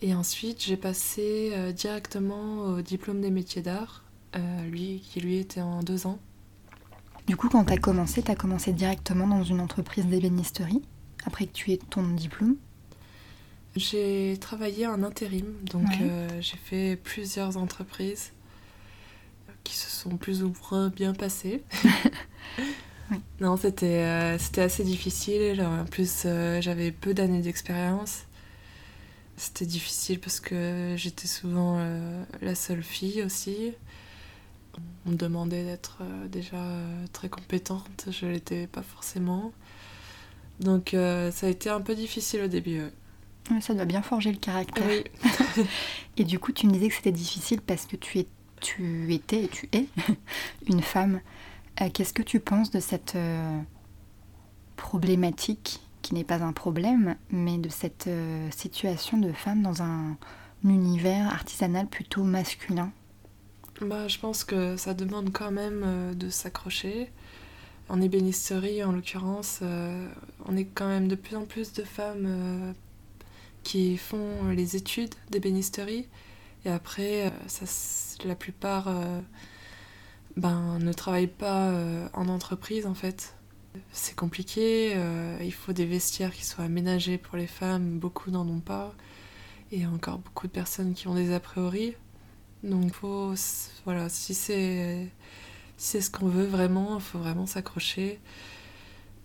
Et 0.00 0.14
ensuite, 0.14 0.62
j'ai 0.62 0.76
passé 0.76 1.72
directement 1.74 2.66
au 2.66 2.82
diplôme 2.82 3.20
des 3.20 3.30
métiers 3.30 3.62
d'art, 3.62 4.04
lui, 4.70 5.02
qui 5.04 5.20
lui 5.20 5.38
était 5.38 5.60
en 5.62 5.82
deux 5.82 6.06
ans. 6.06 6.18
Du 7.26 7.36
coup, 7.36 7.48
quand 7.48 7.64
tu 7.64 7.72
as 7.72 7.78
commencé, 7.78 8.22
tu 8.22 8.30
as 8.30 8.34
commencé 8.34 8.72
directement 8.72 9.26
dans 9.26 9.42
une 9.42 9.60
entreprise 9.60 10.04
d'ébénisterie, 10.06 10.82
après 11.24 11.46
que 11.46 11.52
tu 11.52 11.72
aies 11.72 11.78
ton 11.78 12.06
diplôme? 12.08 12.56
J'ai 13.76 14.36
travaillé 14.40 14.86
en 14.86 15.02
intérim, 15.02 15.46
donc 15.64 15.88
euh, 16.00 16.28
j'ai 16.40 16.58
fait 16.58 16.96
plusieurs 17.02 17.56
entreprises 17.56 18.32
qui 19.64 19.74
se 19.74 19.90
sont 19.90 20.16
plus 20.16 20.44
ou 20.44 20.52
moins 20.70 20.88
bien 20.88 21.14
passées. 21.14 21.62
Non, 23.38 23.58
c'était 23.58 24.38
c'était 24.38 24.62
assez 24.62 24.82
difficile. 24.82 25.60
En 25.60 25.84
plus, 25.84 26.26
j'avais 26.60 26.90
peu 26.90 27.12
d'années 27.12 27.42
d'expérience. 27.42 28.22
C'était 29.36 29.66
difficile 29.66 30.20
parce 30.20 30.40
que 30.40 30.94
j'étais 30.96 31.26
souvent 31.26 31.78
la 32.40 32.54
seule 32.54 32.82
fille 32.82 33.22
aussi. 33.22 33.72
On 35.06 35.10
me 35.10 35.16
demandait 35.16 35.64
d'être 35.64 36.02
déjà 36.28 36.64
très 37.12 37.28
compétente, 37.28 38.06
je 38.10 38.26
l'étais 38.26 38.68
pas 38.68 38.82
forcément. 38.82 39.52
Donc 40.60 40.90
ça 40.92 41.46
a 41.46 41.48
été 41.48 41.68
un 41.68 41.80
peu 41.80 41.96
difficile 41.96 42.42
au 42.42 42.48
début. 42.48 42.82
Ça 43.60 43.74
doit 43.74 43.84
bien 43.84 44.02
forger 44.02 44.32
le 44.32 44.38
caractère. 44.38 44.84
Oui. 44.88 45.04
et 46.16 46.24
du 46.24 46.38
coup, 46.38 46.52
tu 46.52 46.66
me 46.66 46.72
disais 46.72 46.88
que 46.88 46.94
c'était 46.94 47.12
difficile 47.12 47.60
parce 47.60 47.84
que 47.86 47.96
tu, 47.96 48.20
es, 48.20 48.26
tu 48.60 49.12
étais 49.12 49.44
et 49.44 49.48
tu 49.48 49.68
es 49.72 49.86
une 50.66 50.82
femme. 50.82 51.20
Euh, 51.80 51.90
qu'est-ce 51.92 52.14
que 52.14 52.22
tu 52.22 52.40
penses 52.40 52.70
de 52.70 52.80
cette 52.80 53.16
euh, 53.16 53.60
problématique, 54.76 55.80
qui 56.04 56.14
n'est 56.14 56.24
pas 56.24 56.42
un 56.42 56.52
problème, 56.52 57.16
mais 57.30 57.58
de 57.58 57.68
cette 57.68 58.06
euh, 58.06 58.50
situation 58.50 59.18
de 59.18 59.32
femme 59.32 59.62
dans 59.62 59.82
un, 59.82 60.16
univers 60.64 61.26
artisanal 61.26 61.86
plutôt 61.86 62.22
masculin 62.22 62.90
bah, 63.82 64.08
Je 64.08 64.18
pense 64.18 64.44
que 64.44 64.76
ça 64.76 64.94
demande 64.94 65.30
quand 65.30 65.50
même 65.50 66.14
de 66.14 66.30
s'accrocher. 66.30 67.10
En 67.90 68.00
ébénisterie, 68.00 68.82
en 68.82 68.92
l'occurrence, 68.92 69.60
on 70.46 70.56
est 70.56 70.64
quand 70.64 70.88
même 70.88 71.06
de 71.06 71.16
plus 71.16 71.36
en 71.36 71.44
plus 71.44 71.74
de 71.74 71.82
femmes 71.82 72.74
qui 73.62 73.98
font 73.98 74.48
les 74.56 74.74
études 74.76 75.14
d'ébénisterie. 75.30 76.06
Et 76.64 76.70
après, 76.70 77.26
euh, 77.26 77.30
ça, 77.46 77.64
la 78.24 78.34
plupart 78.34 78.88
euh, 78.88 79.20
ben, 80.36 80.78
ne 80.78 80.92
travaillent 80.92 81.26
pas 81.26 81.70
euh, 81.70 82.08
en 82.12 82.28
entreprise 82.28 82.86
en 82.86 82.94
fait. 82.94 83.34
C'est 83.92 84.14
compliqué, 84.14 84.96
il 85.40 85.52
faut 85.52 85.72
des 85.72 85.86
vestiaires 85.86 86.32
qui 86.32 86.44
soient 86.44 86.64
aménagés 86.64 87.18
pour 87.18 87.36
les 87.36 87.46
femmes, 87.46 87.98
beaucoup 87.98 88.30
n'en 88.30 88.46
ont 88.48 88.60
pas. 88.60 88.94
Et 89.72 89.86
encore 89.86 90.18
beaucoup 90.18 90.46
de 90.46 90.52
personnes 90.52 90.94
qui 90.94 91.08
ont 91.08 91.14
des 91.14 91.32
a 91.32 91.40
priori. 91.40 91.94
Donc 92.62 92.92
faut, 92.94 93.34
voilà, 93.84 94.08
si 94.08 94.34
c'est 94.34 95.08
si 95.76 96.00
ce 96.00 96.10
qu'on 96.10 96.28
veut 96.28 96.46
vraiment, 96.46 96.96
il 96.96 97.02
faut 97.02 97.18
vraiment 97.18 97.46
s'accrocher. 97.46 98.20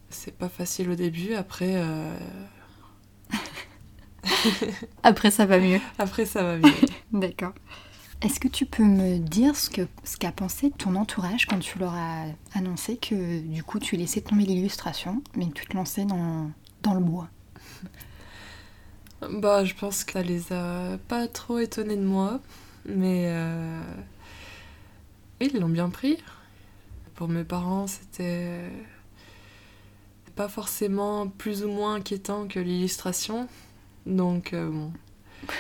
C'est 0.10 0.36
pas 0.36 0.50
facile 0.50 0.90
au 0.90 0.96
début, 0.96 1.34
après 1.36 1.76
Après, 5.04 5.32
ça 5.32 5.46
va 5.46 5.60
mieux. 5.60 5.80
Après, 5.98 6.26
ça 6.26 6.44
va 6.44 6.58
mieux. 6.58 6.74
D'accord. 7.12 7.54
Est-ce 8.22 8.40
que 8.42 8.50
tu 8.50 8.66
peux 8.66 8.84
me 8.84 9.18
dire 9.18 9.56
ce 9.56 9.70
qu'a 9.70 9.86
ce 10.04 10.18
pensé 10.36 10.72
ton 10.72 10.96
entourage 10.96 11.46
quand 11.46 11.60
tu 11.60 11.80
leur 11.80 11.94
as 11.94 12.26
annoncé 12.54 12.98
que 12.98 13.40
du 13.40 13.64
coup 13.64 13.80
tu 13.80 13.96
laissais 13.96 14.20
tomber 14.20 14.44
l'illustration, 14.44 15.24
mais 15.36 15.48
que 15.48 15.54
tu 15.54 15.66
te 15.66 15.78
lançais 15.78 16.04
dans, 16.04 16.52
dans 16.84 16.94
le 16.96 17.00
bois? 17.00 17.30
Bah, 19.22 19.64
je 19.64 19.74
pense 19.74 20.04
que 20.04 20.14
ça 20.14 20.22
les 20.22 20.52
a 20.52 20.98
pas 21.08 21.28
trop 21.28 21.60
étonnés 21.60 21.96
de 21.96 22.06
moi, 22.06 22.42
mais 22.86 23.26
euh... 23.28 23.82
ils 25.40 25.58
l'ont 25.58 25.70
bien 25.70 25.90
pris. 25.90 26.18
Pour 27.16 27.28
mes 27.28 27.44
parents, 27.44 27.88
c'était 27.88 28.70
pas 30.36 30.48
forcément 30.48 31.28
plus 31.28 31.64
ou 31.64 31.70
moins 31.70 31.96
inquiétant 31.96 32.48
que 32.48 32.60
l'illustration. 32.60 33.48
Donc, 34.06 34.54
euh, 34.54 34.70
bon. 34.70 34.92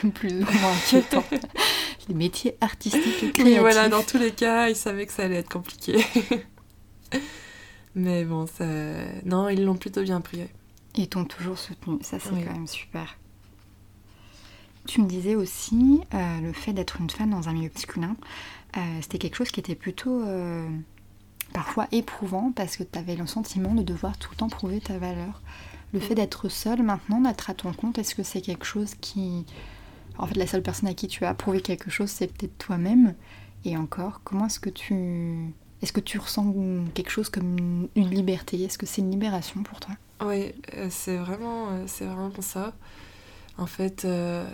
Plus 0.13 0.41
ou 0.41 0.51
moins 0.59 0.71
inquiétant. 0.71 1.23
les 2.09 2.15
métiers 2.15 2.57
artistiques 2.59 3.23
et 3.23 3.31
créatifs. 3.31 3.45
Oui, 3.45 3.59
voilà, 3.59 3.87
dans 3.87 4.03
tous 4.03 4.17
les 4.17 4.31
cas, 4.31 4.67
ils 4.67 4.75
savaient 4.75 5.05
que 5.05 5.13
ça 5.13 5.23
allait 5.23 5.37
être 5.37 5.49
compliqué. 5.49 6.03
Mais 7.95 8.25
bon, 8.25 8.45
ça... 8.47 8.65
non, 9.25 9.47
ils 9.47 9.63
l'ont 9.63 9.77
plutôt 9.77 10.01
bien 10.01 10.19
pris. 10.19 10.41
Ils 10.95 11.07
t'ont 11.07 11.23
toujours 11.23 11.57
soutenu, 11.57 11.99
ça 12.01 12.19
c'est 12.19 12.29
quand 12.29 12.53
même 12.53 12.67
super. 12.67 13.17
Tu 14.87 15.01
me 15.01 15.07
disais 15.07 15.35
aussi 15.35 16.01
euh, 16.13 16.41
le 16.41 16.51
fait 16.51 16.73
d'être 16.73 16.99
une 16.99 17.09
femme 17.09 17.29
dans 17.29 17.47
un 17.47 17.53
milieu 17.53 17.69
masculin, 17.73 18.15
euh, 18.75 18.79
c'était 19.01 19.19
quelque 19.19 19.35
chose 19.35 19.51
qui 19.51 19.59
était 19.59 19.75
plutôt 19.75 20.23
parfois 21.53 21.87
éprouvant 21.91 22.51
parce 22.55 22.75
que 22.75 22.83
tu 22.83 22.97
avais 22.97 23.15
le 23.15 23.27
sentiment 23.27 23.73
de 23.73 23.83
devoir 23.83 24.17
tout 24.17 24.29
le 24.31 24.37
temps 24.37 24.49
prouver 24.49 24.81
ta 24.81 24.97
valeur. 24.97 25.41
Le 25.93 25.99
fait 25.99 26.15
d'être 26.15 26.49
seule 26.49 26.83
maintenant, 26.83 27.21
d'être 27.21 27.49
à 27.49 27.53
ton 27.53 27.71
compte, 27.73 27.97
est-ce 27.97 28.15
que 28.15 28.23
c'est 28.23 28.41
quelque 28.41 28.65
chose 28.65 28.95
qui... 28.99 29.45
En 30.19 30.27
fait, 30.27 30.35
la 30.35 30.45
seule 30.45 30.61
personne 30.61 30.89
à 30.89 30.93
qui 30.93 31.07
tu 31.07 31.23
as 31.25 31.33
prouvé 31.33 31.61
quelque 31.61 31.89
chose, 31.89 32.09
c'est 32.09 32.27
peut-être 32.27 32.57
toi-même. 32.57 33.15
Et 33.63 33.77
encore, 33.77 34.21
comment 34.23 34.45
est-ce 34.45 34.59
que 34.59 34.69
tu... 34.69 35.53
Est-ce 35.81 35.93
que 35.93 36.01
tu 36.01 36.17
ressens 36.17 36.53
quelque 36.93 37.09
chose 37.09 37.29
comme 37.29 37.87
une, 37.95 38.09
liberté? 38.09 38.61
Est-ce 38.61 38.77
que 38.77 38.85
c'est 38.85 39.01
une 39.01 39.11
libération 39.11 39.63
pour 39.63 39.79
toi? 39.79 39.95
Oui, 40.25 40.53
euh, 40.75 40.87
c'est 40.89 41.15
vraiment, 41.15 41.69
euh, 41.69 41.83
c'est 41.87 42.03
vraiment 42.03 42.33
ça. 42.41 42.73
En 43.57 43.65
fait, 43.65 44.03
euh, 44.03 44.45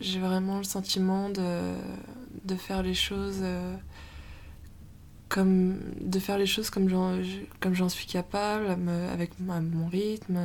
j'ai 0.00 0.18
vraiment 0.18 0.58
le 0.58 0.64
sentiment 0.64 1.30
de, 1.30 2.56
faire 2.56 2.82
les 2.82 2.94
choses 2.94 3.44
comme 5.28 5.78
de 6.00 6.18
faire 6.18 6.38
les 6.38 6.46
choses 6.46 6.70
comme 6.70 6.88
j'en 6.88 7.18
comme 7.60 7.74
j'en 7.74 7.88
suis 7.88 8.06
capable 8.06 8.66
avec 9.12 9.32
mon 9.40 9.86
rythme 9.88 10.38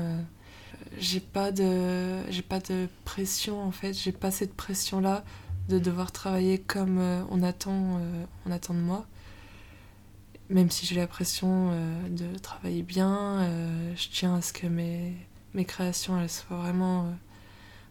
j'ai 0.97 1.19
pas 1.19 1.51
de 1.51 2.29
j'ai 2.29 2.41
pas 2.41 2.59
de 2.59 2.87
pression 3.05 3.61
en 3.61 3.71
fait. 3.71 3.93
J'ai 3.93 4.11
pas 4.11 4.31
cette 4.31 4.53
pression 4.53 4.99
là 4.99 5.23
de 5.69 5.79
devoir 5.79 6.11
travailler 6.11 6.59
comme 6.59 6.97
euh, 6.99 7.23
on 7.29 7.43
attend 7.43 7.97
euh, 7.97 8.25
on 8.45 8.51
attend 8.51 8.73
de 8.73 8.79
moi. 8.79 9.05
Même 10.49 10.69
si 10.69 10.85
j'ai 10.85 10.95
la 10.95 11.07
pression 11.07 11.69
euh, 11.71 12.09
de 12.09 12.37
travailler 12.39 12.83
bien 12.83 13.47
je 13.95 14.09
tiens 14.09 14.35
à 14.35 14.41
ce 14.41 14.53
que 14.53 14.67
mes 14.67 15.15
mes 15.53 15.65
créations 15.65 16.19
elles 16.19 16.29
soient 16.29 16.57
vraiment 16.57 17.13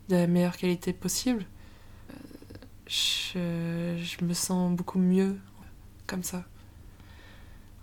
de 0.09 0.16
la 0.16 0.26
meilleure 0.26 0.57
qualité 0.57 0.92
possible. 0.92 1.45
Je, 2.87 3.97
je 4.02 4.25
me 4.25 4.35
sens 4.35 4.75
beaucoup 4.76 4.99
mieux 4.99 5.38
comme 6.07 6.25
ça. 6.25 6.45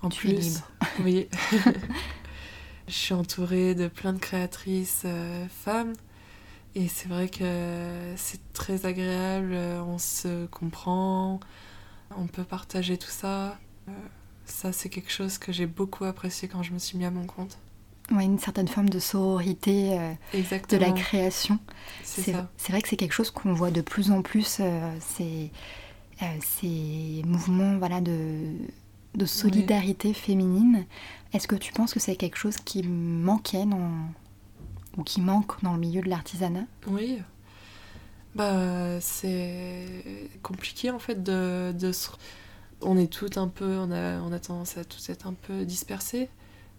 En 0.02 0.10
plus, 0.10 0.62
oui. 1.00 1.28
je 2.88 2.94
suis 2.94 3.14
entourée 3.14 3.76
de 3.76 3.88
plein 3.88 4.14
de 4.14 4.20
créatrices 4.20 5.04
euh, 5.06 5.46
femmes 5.50 5.94
et 6.76 6.88
c'est 6.88 7.10
vrai 7.10 7.28
que 7.28 8.14
c'est 8.16 8.42
très 8.54 8.86
agréable, 8.86 9.54
on 9.54 9.98
se 9.98 10.46
comprend, 10.48 11.40
on 12.16 12.28
peut 12.28 12.44
partager 12.44 12.98
tout 12.98 13.10
ça. 13.10 13.58
Euh, 13.90 13.92
ça, 14.46 14.72
c'est 14.72 14.90
quelque 14.90 15.12
chose 15.12 15.38
que 15.38 15.52
j'ai 15.52 15.66
beaucoup 15.66 16.06
apprécié 16.06 16.48
quand 16.48 16.64
je 16.64 16.72
me 16.72 16.80
suis 16.80 16.98
mis 16.98 17.06
à 17.06 17.12
mon 17.12 17.26
compte. 17.26 17.58
Oui, 18.12 18.24
une 18.24 18.40
certaine 18.40 18.68
forme 18.68 18.90
de 18.90 19.00
sororité 19.00 20.00
euh, 20.00 20.14
de 20.70 20.78
la 20.78 20.92
création. 20.92 21.60
C'est 22.04 22.32
vrai 22.70 22.82
que 22.82 22.88
c'est 22.88 22.96
quelque 22.96 23.14
chose 23.14 23.32
qu'on 23.32 23.54
voit 23.54 23.72
de 23.72 23.82
plus 23.82 24.12
en 24.12 24.22
plus, 24.22 24.62
ces, 25.02 25.52
ces 26.40 27.22
mouvements 27.26 27.78
voilà, 27.80 28.00
de, 28.00 28.54
de 29.16 29.26
solidarité 29.26 30.14
féminine. 30.14 30.86
Est-ce 31.34 31.48
que 31.48 31.56
tu 31.56 31.74
penses 31.74 31.94
que 31.94 32.00
c'est 32.00 32.16
quelque 32.16 32.38
chose 32.38 32.58
qui 32.58 32.84
manquait 32.84 33.66
dans... 33.66 33.92
ou 34.98 35.04
qui 35.04 35.22
manque 35.22 35.62
dans 35.64 35.74
le 35.74 35.80
milieu 35.80 36.02
de 36.02 36.10
l'artisanat? 36.10 36.66
Oui. 36.88 37.20
Bah, 38.36 39.00
c'est 39.02 40.30
compliqué 40.44 40.92
en 40.92 41.00
fait 41.00 41.24
de, 41.24 41.74
de 41.78 41.92
On 42.82 42.98
est 42.98 43.12
toutes 43.12 43.38
un 43.38 43.48
peu, 43.48 43.78
on 43.80 43.92
a, 43.92 44.20
on 44.22 44.32
a 44.32 44.40
tendance 44.40 44.78
à 44.78 44.86
tous 44.86 45.10
être 45.10 45.26
un 45.26 45.34
peu 45.34 45.66
dispersés. 45.66 46.30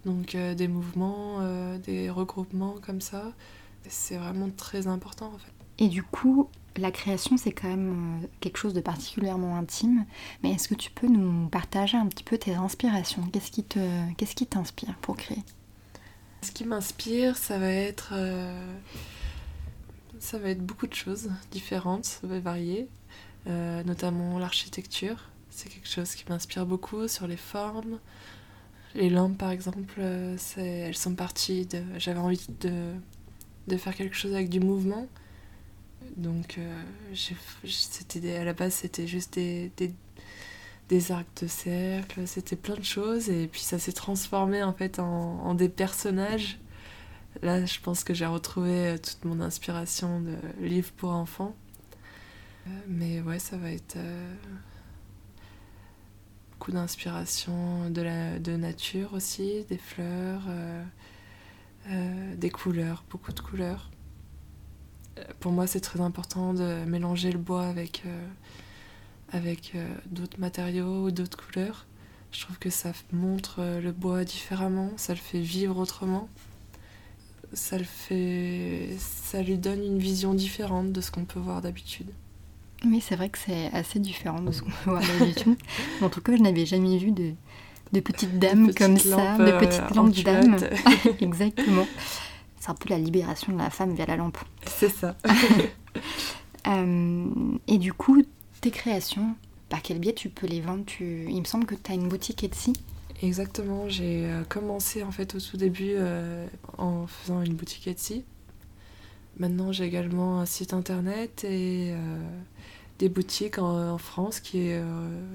Donc 0.05 0.37
euh, 0.37 0.55
des 0.55 0.69
mouvements, 0.69 1.39
euh, 1.41 1.77
des 1.79 2.09
regroupements 2.09 2.77
comme 2.81 3.01
ça, 3.01 3.33
c'est 3.89 4.17
vraiment 4.17 4.49
très 4.57 4.87
important 4.87 5.33
en 5.35 5.39
fait. 5.39 5.53
Et 5.79 5.89
du 5.89 6.05
coup, 6.05 6.49
la 6.79 6.91
création, 6.91 7.37
c'est 7.37 7.53
quand 7.53 7.69
même 7.69 8.21
euh, 8.23 8.27
quelque 8.41 8.57
chose 8.59 8.75
de 8.75 8.81
particulièrement 8.81 9.57
intime. 9.57 10.05
Mais 10.43 10.53
est-ce 10.53 10.69
que 10.69 10.75
tu 10.75 10.91
peux 10.91 11.09
nous 11.09 11.49
partager 11.49 11.97
un 11.97 12.07
petit 12.07 12.25
peu 12.25 12.39
tes 12.39 12.55
inspirations? 12.55 13.23
Qu'est-ce 13.33 14.35
qui 14.35 14.47
t'inspire 14.47 14.95
pour 14.97 15.17
créer? 15.17 15.43
Ce 16.43 16.53
qui 16.53 16.65
m'inspire, 16.65 17.37
ça 17.37 17.59
va 17.59 17.71
être, 17.71 18.11
euh, 18.13 18.77
ça 20.21 20.39
va 20.39 20.51
être 20.51 20.65
beaucoup 20.65 20.87
de 20.87 20.95
choses 20.95 21.31
différentes, 21.51 22.05
ça 22.05 22.27
va 22.27 22.39
varier, 22.39 22.89
euh, 23.49 23.83
notamment 23.85 24.39
l'architecture. 24.39 25.31
C'est 25.51 25.69
quelque 25.69 25.89
chose 25.89 26.15
qui 26.15 26.25
m'inspire 26.29 26.67
beaucoup 26.67 27.09
sur 27.09 27.27
les 27.27 27.37
formes. 27.37 27.99
Les 28.95 29.11
lampes, 29.11 29.37
par 29.37 29.51
exemple, 29.51 30.01
elles 30.01 30.97
sont 30.97 31.15
parties 31.15 31.67
de. 31.67 31.83
J'avais 31.99 32.21
envie 32.21 32.47
de 32.61 33.77
faire 33.77 33.95
quelque 33.95 34.15
chose 34.15 34.33
avec 34.33 34.49
du 34.49 34.61
mouvement. 34.61 35.09
Donc, 36.17 36.59
euh, 36.59 36.83
c'était 37.65 38.37
à 38.37 38.45
la 38.45 38.53
base, 38.53 38.75
c'était 38.75 39.07
juste 39.07 39.35
des, 39.35 39.71
des, 40.89 41.13
arcs 41.13 41.43
de 41.43 41.47
cercle, 41.47 42.27
c'était 42.27 42.57
plein 42.57 42.77
de 42.77 42.85
choses. 42.85 43.31
Et 43.31 43.47
puis, 43.47 43.61
ça 43.61 43.79
s'est 43.79 43.93
transformé 43.93 44.63
en 44.63 44.73
fait 44.73 44.99
en, 44.99 45.05
en, 45.05 45.55
des 45.55 45.69
personnages. 45.69 46.59
Là, 47.43 47.65
je 47.65 47.79
pense 47.81 48.05
que 48.05 48.15
j'ai 48.15 48.27
retrouvé 48.27 48.71
euh, 48.71 48.99
toute 48.99 49.25
mon 49.25 49.41
inspiration 49.41 50.21
de 50.21 50.35
livres 50.61 50.93
pour 50.97 51.11
enfants. 51.11 51.55
Euh, 52.67 52.71
mais 52.89 53.21
ouais, 53.21 53.39
ça 53.39 53.57
va 53.57 53.71
être. 53.71 53.97
beaucoup 56.53 56.73
d'inspiration 56.73 57.91
de 57.91 58.03
la 58.03 58.39
de 58.41 58.57
nature 58.57 59.15
aussi, 59.15 59.65
des 59.69 59.79
fleurs, 59.79 60.43
des 62.37 62.51
couleurs, 62.51 63.05
beaucoup 63.09 63.33
de 63.33 63.41
couleurs. 63.41 63.91
Pour 65.41 65.53
moi, 65.53 65.67
c'est 65.67 65.81
très 65.81 66.01
important 66.01 66.55
de 66.55 66.85
mélanger 66.87 67.33
le 67.33 67.39
bois 67.39 67.67
avec 67.67 68.03
avec 69.33 69.75
d'autres 70.07 70.41
matériaux 70.41 71.05
ou 71.05 71.11
d'autres 71.11 71.39
couleurs. 71.39 71.87
Je 72.33 72.41
trouve 72.41 72.59
que 72.59 72.71
ça 72.71 72.93
montre 73.13 73.61
le 73.83 73.93
bois 73.93 74.25
différemment, 74.25 74.91
ça 74.97 75.15
le 75.15 75.19
fait 75.19 75.41
vivre 75.41 75.79
autrement 75.79 76.29
ça 77.53 77.79
le 77.79 77.85
fait 77.85 78.89
ça 78.99 79.43
lui 79.43 79.57
donne 79.57 79.83
une 79.83 79.99
vision 79.99 80.35
différente 80.35 80.93
de 80.93 81.01
ce 81.01 81.11
qu'on 81.11 81.25
peut 81.25 81.41
voir 81.41 81.63
d'habitude. 81.63 82.09
Oui, 82.85 83.03
c'est 83.07 83.17
vrai 83.17 83.29
que 83.29 83.39
c'est 83.39 83.71
assez 83.73 83.99
différent 83.99 84.41
de 84.41 84.53
ce 84.53 84.63
qu'on 84.63 84.71
peut 84.71 84.91
voir 84.91 85.03
d'habitude. 85.03 85.57
en 86.01 86.09
tout 86.09 86.21
cas, 86.21 86.37
je 86.37 86.43
n'avais 86.43 86.65
jamais 86.65 86.97
vu 86.97 87.11
de, 87.11 87.33
de 87.93 88.01
petites 88.01 88.39
dames 88.39 88.73
comme 88.73 88.99
ça, 88.99 89.37
de 89.37 89.59
petites 89.59 89.81
euh, 89.81 89.95
lampes 89.95 90.23
dames. 90.23 90.57
Exactement. 91.21 91.87
C'est 92.61 92.71
un 92.71 92.75
peu 92.75 92.89
la 92.89 92.99
libération 92.99 93.53
de 93.53 93.59
la 93.59 93.71
femme 93.71 93.95
via 93.95 94.07
la 94.07 94.17
lampe. 94.17 94.39
C'est 94.67 94.91
ça. 94.91 95.17
Euh, 96.67 97.31
et 97.67 97.79
du 97.79 97.95
coup, 97.95 98.23
tes 98.61 98.71
créations, 98.71 99.35
par 99.71 99.81
quel 99.81 99.99
biais 99.99 100.13
tu 100.13 100.29
peux 100.29 100.47
les 100.47 100.61
vendre 100.61 100.85
tu... 100.85 101.25
Il 101.31 101.41
me 101.41 101.45
semble 101.45 101.65
que 101.65 101.75
tu 101.75 101.91
as 101.91 101.95
une 101.95 102.09
boutique 102.09 102.45
Etsy. 102.45 102.75
Exactement, 103.21 103.89
j'ai 103.89 104.27
euh, 104.27 104.45
commencé 104.45 105.03
en 105.03 105.11
fait 105.11 105.35
au 105.35 105.41
tout 105.41 105.57
début 105.57 105.95
euh, 105.97 106.47
en 106.77 107.09
faisant 107.09 107.43
une 107.43 107.55
boutique 107.55 107.89
Etsy. 107.89 108.25
Maintenant 109.39 109.73
j'ai 109.73 109.85
également 109.85 110.41
un 110.41 110.47
site 110.47 110.73
internet 110.73 111.45
et 111.45 111.93
euh, 111.93 112.21
des 113.01 113.09
boutiques 113.09 113.59
en, 113.59 113.99
France 113.99 114.41
qui, 114.41 114.71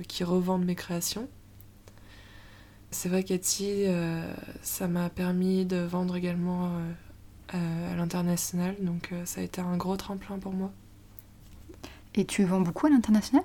qui 0.08 0.24
revendent 0.24 0.66
mes 0.66 0.76
créations. 0.76 1.28
C'est 2.92 3.10
vrai 3.10 3.24
qu'Etsy, 3.24 3.86
ça 4.62 4.88
m'a 4.88 5.10
permis 5.10 5.66
de 5.66 5.78
vendre 5.78 6.18
également 6.18 6.70
à 7.54 7.96
l'international, 7.96 8.76
donc 8.80 9.12
ça 9.26 9.42
a 9.42 9.44
été 9.44 9.62
un 9.62 9.78
gros 9.78 9.96
tremplin 9.96 10.40
pour 10.40 10.54
moi. 10.54 10.72
Et 12.16 12.26
tu 12.26 12.44
vends 12.44 12.62
beaucoup 12.62 12.88
à 12.88 12.90
l'international? 12.90 13.44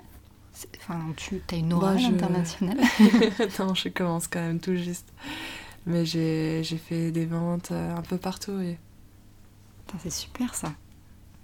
Enfin, 0.77 0.99
tu 1.15 1.41
as 1.51 1.55
une 1.55 1.73
aura 1.73 1.91
internationale 1.91 2.77
Non, 3.59 3.73
je 3.73 3.89
commence 3.89 4.27
quand 4.27 4.41
même 4.41 4.59
tout 4.59 4.75
juste. 4.75 5.11
Mais 5.85 6.05
j'ai 6.05 6.63
fait 6.63 7.11
des 7.11 7.25
ventes 7.25 7.71
euh, 7.71 7.95
un 7.95 8.01
peu 8.01 8.17
partout. 8.17 8.59
Et... 8.59 8.77
C'est 9.99 10.11
super 10.11 10.53
ça. 10.53 10.73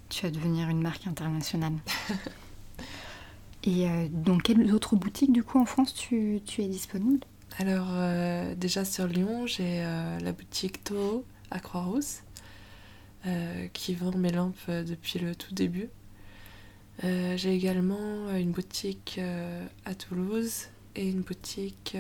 Tu 0.10 0.26
vas 0.26 0.32
devenir 0.32 0.70
une 0.70 0.82
marque 0.82 1.08
internationale. 1.08 1.74
et 3.64 3.90
euh, 3.90 4.08
dans 4.12 4.38
quelles 4.38 4.74
autres 4.74 4.96
boutiques, 4.96 5.32
du 5.32 5.44
coup, 5.44 5.60
en 5.60 5.66
France, 5.66 5.94
tu, 5.94 6.42
tu 6.46 6.62
es 6.62 6.68
disponible? 6.68 7.26
Alors, 7.58 7.88
euh, 7.90 8.54
déjà 8.56 8.86
sur 8.86 9.08
Lyon, 9.08 9.48
j'ai 9.48 9.82
la 9.82 10.32
boutique 10.34 10.84
Toho 10.84 11.24
à 11.52 11.60
Croix-Rousse, 11.60 12.22
qui 13.74 13.96
vend 13.96 14.16
mes 14.16 14.32
lampes 14.32 14.70
depuis 14.70 15.20
le 15.20 15.36
tout 15.36 15.54
début. 15.54 15.90
Euh, 17.04 17.36
j'ai 17.36 17.54
également 17.54 17.98
euh, 18.00 18.38
une 18.38 18.52
boutique 18.52 19.18
euh, 19.20 19.66
à 19.84 19.96
Toulouse 19.96 20.68
et 20.96 21.10
une 21.10 21.22
boutique 21.22 21.98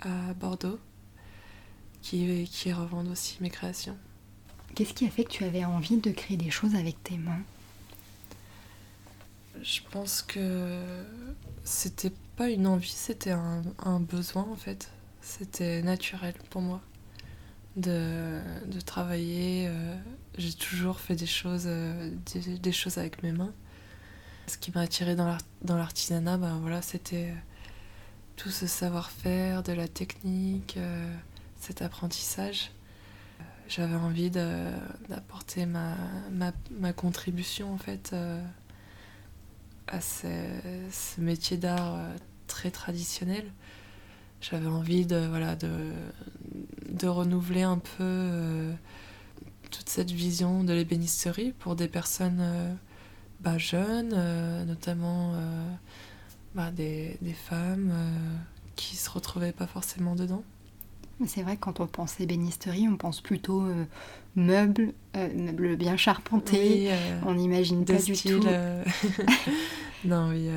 à 0.00 0.32
Bordeaux 0.34 0.78
qui, 2.02 2.44
qui 2.44 2.72
revendent 2.72 3.08
aussi 3.08 3.36
mes 3.40 3.50
créations. 3.50 3.96
Qu'est-ce 4.76 4.94
qui 4.94 5.06
a 5.06 5.10
fait 5.10 5.24
que 5.24 5.30
tu 5.30 5.42
avais 5.42 5.64
envie 5.64 5.96
de 5.96 6.12
créer 6.12 6.36
des 6.36 6.50
choses 6.50 6.76
avec 6.76 7.02
tes 7.02 7.16
mains? 7.16 7.42
Je 9.60 9.80
pense 9.90 10.22
que 10.22 10.80
c'était 11.64 12.12
pas 12.36 12.48
une 12.48 12.68
envie, 12.68 12.88
c'était 12.88 13.32
un, 13.32 13.64
un, 13.80 13.98
besoin 13.98 14.46
en 14.48 14.54
fait. 14.54 14.92
C'était 15.20 15.82
naturel 15.82 16.34
pour 16.48 16.62
moi 16.62 16.80
de, 17.74 18.38
de 18.66 18.80
travailler. 18.80 19.68
J'ai 20.38 20.52
toujours 20.52 21.00
fait 21.00 21.16
des 21.16 21.26
choses, 21.26 21.66
des, 21.66 22.58
des 22.58 22.72
choses 22.72 22.96
avec 22.96 23.22
mes 23.24 23.32
mains. 23.32 23.52
Ce 24.48 24.56
qui 24.56 24.70
m'a 24.70 24.80
attiré 24.80 25.14
dans 25.14 25.76
l'artisanat, 25.76 26.38
ben 26.38 26.58
voilà, 26.62 26.80
c'était 26.80 27.30
euh, 27.30 27.34
tout 28.36 28.48
ce 28.48 28.66
savoir-faire, 28.66 29.62
de 29.62 29.72
la 29.72 29.88
technique, 29.88 30.76
euh, 30.78 31.14
cet 31.60 31.82
apprentissage. 31.82 32.70
J'avais 33.68 33.96
envie 33.96 34.30
d'apporter 34.30 35.66
ma, 35.66 35.96
ma, 36.30 36.52
ma, 36.70 36.94
contribution 36.94 37.74
en 37.74 37.76
fait 37.76 38.12
euh, 38.14 38.42
à 39.88 40.00
ce, 40.00 40.28
ce 40.90 41.20
métier 41.20 41.58
d'art 41.58 41.98
très 42.46 42.70
traditionnel. 42.70 43.44
J'avais 44.40 44.68
envie 44.68 45.04
de, 45.04 45.26
voilà, 45.28 45.56
de, 45.56 45.92
de 46.88 47.06
renouveler 47.08 47.64
un 47.64 47.78
peu 47.78 48.72
toute 49.70 49.88
cette 49.88 50.10
vision 50.10 50.64
de 50.64 50.72
l'ébénisterie 50.72 51.52
pour 51.58 51.76
des 51.76 51.88
personnes 51.88 52.76
bah, 53.40 53.58
jeunes, 53.58 54.12
euh, 54.14 54.64
notamment 54.64 55.32
euh, 55.34 55.70
bah, 56.54 56.70
des, 56.70 57.16
des, 57.20 57.32
femmes 57.32 57.90
euh, 57.92 58.36
qui 58.76 58.96
se 58.96 59.08
retrouvaient 59.10 59.52
pas 59.52 59.66
forcément 59.66 60.14
dedans. 60.14 60.42
C'est 61.26 61.42
vrai, 61.42 61.56
quand 61.56 61.80
on 61.80 61.86
pense 61.86 62.20
ébénisterie, 62.20 62.88
on 62.88 62.96
pense 62.96 63.20
plutôt 63.20 63.64
meubles, 64.36 64.92
meubles 65.16 65.74
bien 65.74 65.96
charpentés. 65.96 66.92
on 67.26 67.34
n'imagine 67.34 67.84
pas 67.84 67.94
du 67.94 68.12
tout. 68.12 68.40
non, 70.04 70.28
oui. 70.28 70.48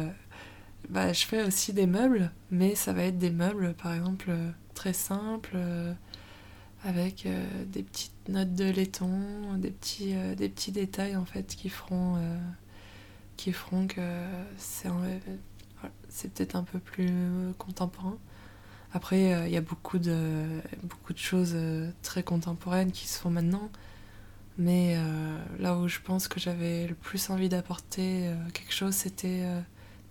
Bah, 0.87 1.13
je 1.13 1.25
fais 1.25 1.41
aussi 1.41 1.73
des 1.73 1.87
meubles, 1.87 2.31
mais 2.51 2.75
ça 2.75 2.93
va 2.93 3.05
être 3.05 3.17
des 3.17 3.31
meubles, 3.31 3.73
par 3.73 3.95
exemple, 3.95 4.31
très 4.75 4.93
simples, 4.93 5.57
avec 6.83 7.27
des 7.67 7.83
petites 7.83 8.29
notes 8.29 8.53
de 8.55 8.65
laiton, 8.65 9.09
des 9.57 9.71
petits, 9.71 10.13
des 10.35 10.49
petits 10.49 10.71
détails 10.71 11.15
en 11.15 11.25
fait 11.25 11.55
qui 11.55 11.69
feront 11.69 12.17
qui 13.37 13.53
feront 13.53 13.87
que 13.87 14.01
c'est 14.57 14.89
c'est 16.09 16.33
peut-être 16.33 16.55
un 16.55 16.63
peu 16.63 16.79
plus 16.79 17.09
contemporain. 17.57 18.17
Après, 18.93 19.33
euh, 19.33 19.47
il 19.47 19.53
y 19.53 19.57
a 19.57 19.61
beaucoup 19.61 19.99
de, 19.99 20.45
beaucoup 20.83 21.13
de 21.13 21.17
choses 21.17 21.53
euh, 21.55 21.89
très 22.01 22.23
contemporaines 22.23 22.91
qui 22.91 23.07
se 23.07 23.19
font 23.19 23.29
maintenant. 23.29 23.69
Mais 24.57 24.95
euh, 24.97 25.37
là 25.59 25.77
où 25.77 25.87
je 25.87 25.99
pense 25.99 26.27
que 26.27 26.39
j'avais 26.39 26.87
le 26.87 26.95
plus 26.95 27.29
envie 27.29 27.49
d'apporter 27.49 28.29
quelque 28.53 28.73
chose, 28.73 28.93
c'était 28.93 29.43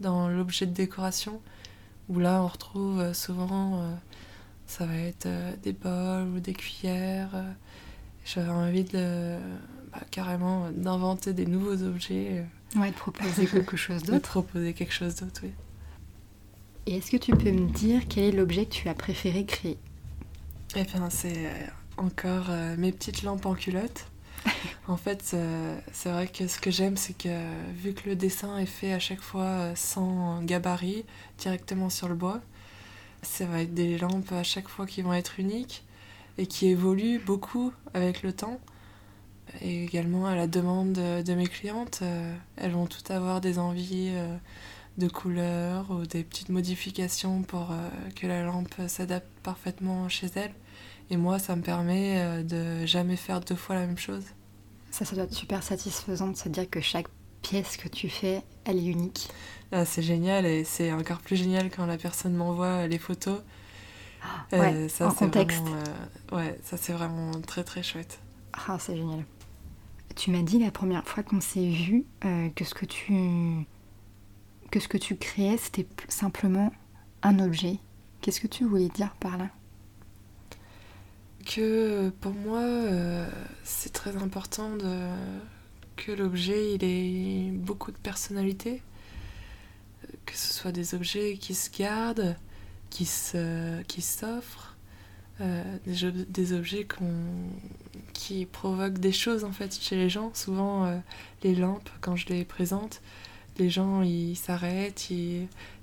dans 0.01 0.29
l'objet 0.29 0.67
de 0.67 0.73
décoration. 0.73 1.41
Où 2.09 2.19
là, 2.19 2.43
on 2.43 2.49
retrouve 2.49 3.13
souvent, 3.13 3.85
ça 4.71 4.87
va 4.87 4.97
être 4.97 5.29
des 5.63 5.73
bols 5.73 6.29
ou 6.37 6.41
des 6.41 6.53
cuillères. 6.53 7.45
J'avais 8.25 8.51
envie 8.51 8.85
de, 8.85 9.37
bah, 9.93 10.01
carrément 10.11 10.71
d'inventer 10.71 11.33
des 11.33 11.47
nouveaux 11.47 11.83
objets 11.83 12.45
Ouais, 12.77 12.91
de 12.91 12.97
proposer 12.97 13.47
quelque 13.47 13.77
chose 13.77 14.03
d'autre. 14.05 14.19
De 14.19 14.43
proposer 14.43 14.73
quelque 14.75 14.93
chose 14.93 15.17
d'autre, 15.17 15.41
oui. 15.43 15.53
Et 16.87 16.97
est-ce 16.97 17.11
que 17.11 17.17
tu 17.17 17.33
peux 17.33 17.51
me 17.51 17.69
dire 17.69 18.03
quel 18.09 18.25
est 18.25 18.33
l'objet 18.33 18.67
que 18.67 18.73
tu 18.73 18.89
as 18.89 18.95
préféré 18.95 19.45
créer? 19.45 19.79
Eh 20.77 20.85
bien, 20.85 21.11
c'est 21.11 21.47
euh, 21.47 21.67
encore 21.97 22.47
euh, 22.49 22.77
mes 22.79 22.93
petites 22.93 23.23
lampes 23.23 23.45
en 23.47 23.55
culotte. 23.55 24.07
en 24.89 24.97
fait, 24.97 25.33
euh, 25.35 25.79
c'est 25.93 26.11
vrai 26.11 26.29
que 26.29 26.47
ce 26.47 26.59
que 26.59 26.71
j'aime, 26.71 26.97
c'est 26.97 27.17
que 27.17 27.29
vu 27.75 27.93
que 27.93 28.09
le 28.09 28.17
dessin 28.17 28.57
est 28.59 28.67
fait 28.67 28.93
à 28.93 28.99
chaque 28.99 29.21
fois 29.21 29.75
sans 29.75 30.43
gabarit, 30.43 31.05
directement 31.39 31.91
sur 31.91 32.09
le 32.09 32.15
bois, 32.15 32.41
ça 33.23 33.45
va 33.47 33.63
être 33.63 33.75
des 33.75 33.99
lampes 33.99 34.33
à 34.33 34.43
chaque 34.43 34.69
fois 34.69 34.87
qui 34.87 35.03
vont 35.03 35.13
être 35.13 35.39
uniques 35.39 35.85
et 36.39 36.47
qui 36.47 36.69
évoluent 36.69 37.19
beaucoup 37.19 37.73
avec 37.95 38.23
le 38.23 38.33
temps 38.33 38.61
et 39.61 39.85
également 39.85 40.27
à 40.27 40.35
la 40.35 40.47
demande 40.47 40.93
de, 40.93 41.35
mes 41.35 41.47
clientes. 41.47 42.01
Euh, 42.03 42.35
elles 42.57 42.73
vont 42.73 42.87
toutes 42.87 43.11
avoir 43.11 43.41
des 43.41 43.59
envies 43.59 44.11
euh, 44.13 44.37
de 44.99 45.09
couleurs 45.09 45.91
ou 45.91 46.07
des 46.07 46.23
petites 46.23 46.49
modifications 46.49 47.43
pour 47.43 47.73
euh, 47.73 47.89
que 48.15 48.27
la 48.27 48.43
lampe 48.43 48.75
s'adapte 48.87 49.29
parfaitement 49.43 50.09
chez 50.09 50.29
elles. 50.35 50.55
Et 51.11 51.17
moi, 51.17 51.39
ça 51.41 51.57
me 51.57 51.63
permet 51.63 52.45
de 52.45 52.87
jamais 52.87 53.17
faire 53.17 53.41
deux 53.41 53.57
fois 53.57 53.75
la 53.75 53.85
même 53.85 53.99
chose. 53.99 54.23
Ça, 54.93 55.05
ça 55.05 55.17
doit 55.17 55.25
être 55.25 55.35
super 55.35 55.61
satisfaisant 55.65 56.29
de 56.29 56.37
se 56.37 56.49
dire 56.49 56.71
que 56.71 56.81
chaque 56.81 57.09
pièce 57.43 57.77
que 57.77 57.89
tu 57.89 58.09
fais, 58.09 58.43
elle 58.65 58.79
est 58.79 58.87
unique. 58.87 59.29
Ah, 59.73 59.85
c'est 59.85 60.03
génial 60.03 60.47
et 60.47 60.65
c'est 60.65 60.93
encore 60.93 61.19
plus 61.19 61.37
génial 61.37 61.71
quand 61.71 61.87
la 61.87 61.97
personne 61.97 62.35
m'envoie 62.35 62.87
les 62.87 62.99
photos. 62.99 63.41
Ah, 64.23 64.57
ouais, 64.57 64.89
ça, 64.89 65.09
en 65.09 65.13
contexte. 65.13 65.65
ouais, 66.33 66.59
ça 66.63 66.77
c'est 66.77 66.93
vraiment 66.93 67.33
très 67.41 67.65
très 67.65 67.83
chouette. 67.83 68.21
Ah, 68.53 68.77
c'est 68.79 68.97
génial. 68.97 69.25
Tu 70.17 70.31
m'as 70.31 70.43
dit 70.43 70.59
la 70.59 70.71
première 70.71 71.05
fois 71.07 71.23
qu'on 71.23 71.41
s'est 71.41 71.71
vu 71.71 72.05
euh, 72.25 72.49
que 72.51 72.65
ce 72.65 72.75
que 72.75 72.85
tu 72.85 73.15
que 74.71 74.81
ce 74.81 74.89
que 74.89 74.99
tu 74.99 75.17
créais 75.17 75.57
c'était 75.57 75.87
simplement 76.09 76.73
un 77.23 77.39
objet. 77.39 77.79
Qu'est-ce 78.21 78.41
que 78.41 78.47
tu 78.49 78.65
voulais 78.65 78.89
dire 78.89 79.15
par 79.21 79.39
là? 79.39 79.49
Que 81.47 82.11
pour 82.21 82.33
moi 82.33 82.61
euh, 82.61 83.29
c'est 83.65 83.93
très 83.93 84.17
important 84.17 84.77
de 84.77 85.09
que 86.01 86.13
l'objet 86.13 86.75
il 86.75 86.85
ait 86.85 87.51
beaucoup 87.53 87.93
de 87.93 87.99
personnalité, 87.99 88.83
que 90.25 90.35
ce 90.35 90.53
soit 90.53 90.73
des 90.73 90.95
objets 90.95 91.37
qui 91.37 91.55
se 91.55 91.71
gardent, 91.71 92.37
qui 92.89 93.05
se 93.05 93.83
qui 93.83 94.01
s'offrent, 94.01 94.77
euh, 95.41 95.63
des, 95.87 96.11
des, 96.29 96.53
objets 96.53 96.87
qui 98.15 98.47
provoquent 98.47 98.99
des 98.99 99.13
choses 99.13 99.45
en 99.45 99.53
fait 99.53 99.79
chez 99.79 99.97
les 99.97 100.11
gens. 100.11 100.33
Souvent, 100.35 100.85
euh, 100.85 100.99
les 101.43 101.55
lampes, 101.55 101.91
quand 102.01 102.17
je 102.17 102.27
les 102.29 102.45
présente, 102.45 103.03
les 103.59 103.71
gens 103.71 104.03
ils 104.03 104.37
s'arrêtent, 104.37 105.07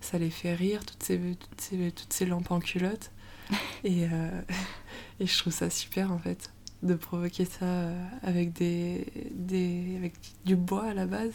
ça 0.01 0.17
les 0.17 0.31
fait 0.31 0.53
rire, 0.55 0.85
toutes 0.85 1.03
ces, 1.03 1.19
toutes 1.19 1.61
ces, 1.61 1.91
toutes 1.91 2.13
ces 2.13 2.25
lampes 2.25 2.51
en 2.51 2.59
culotte. 2.59 3.11
et, 3.83 4.05
euh, 4.11 4.41
et 5.19 5.27
je 5.27 5.37
trouve 5.37 5.53
ça 5.53 5.69
super 5.69 6.11
en 6.11 6.17
fait 6.17 6.51
de 6.83 6.93
provoquer 6.93 7.45
ça 7.45 7.89
avec, 8.21 8.53
des, 8.53 9.07
des, 9.33 9.95
avec 9.97 10.13
du 10.45 10.55
bois 10.55 10.85
à 10.85 10.93
la 10.93 11.05
base. 11.05 11.33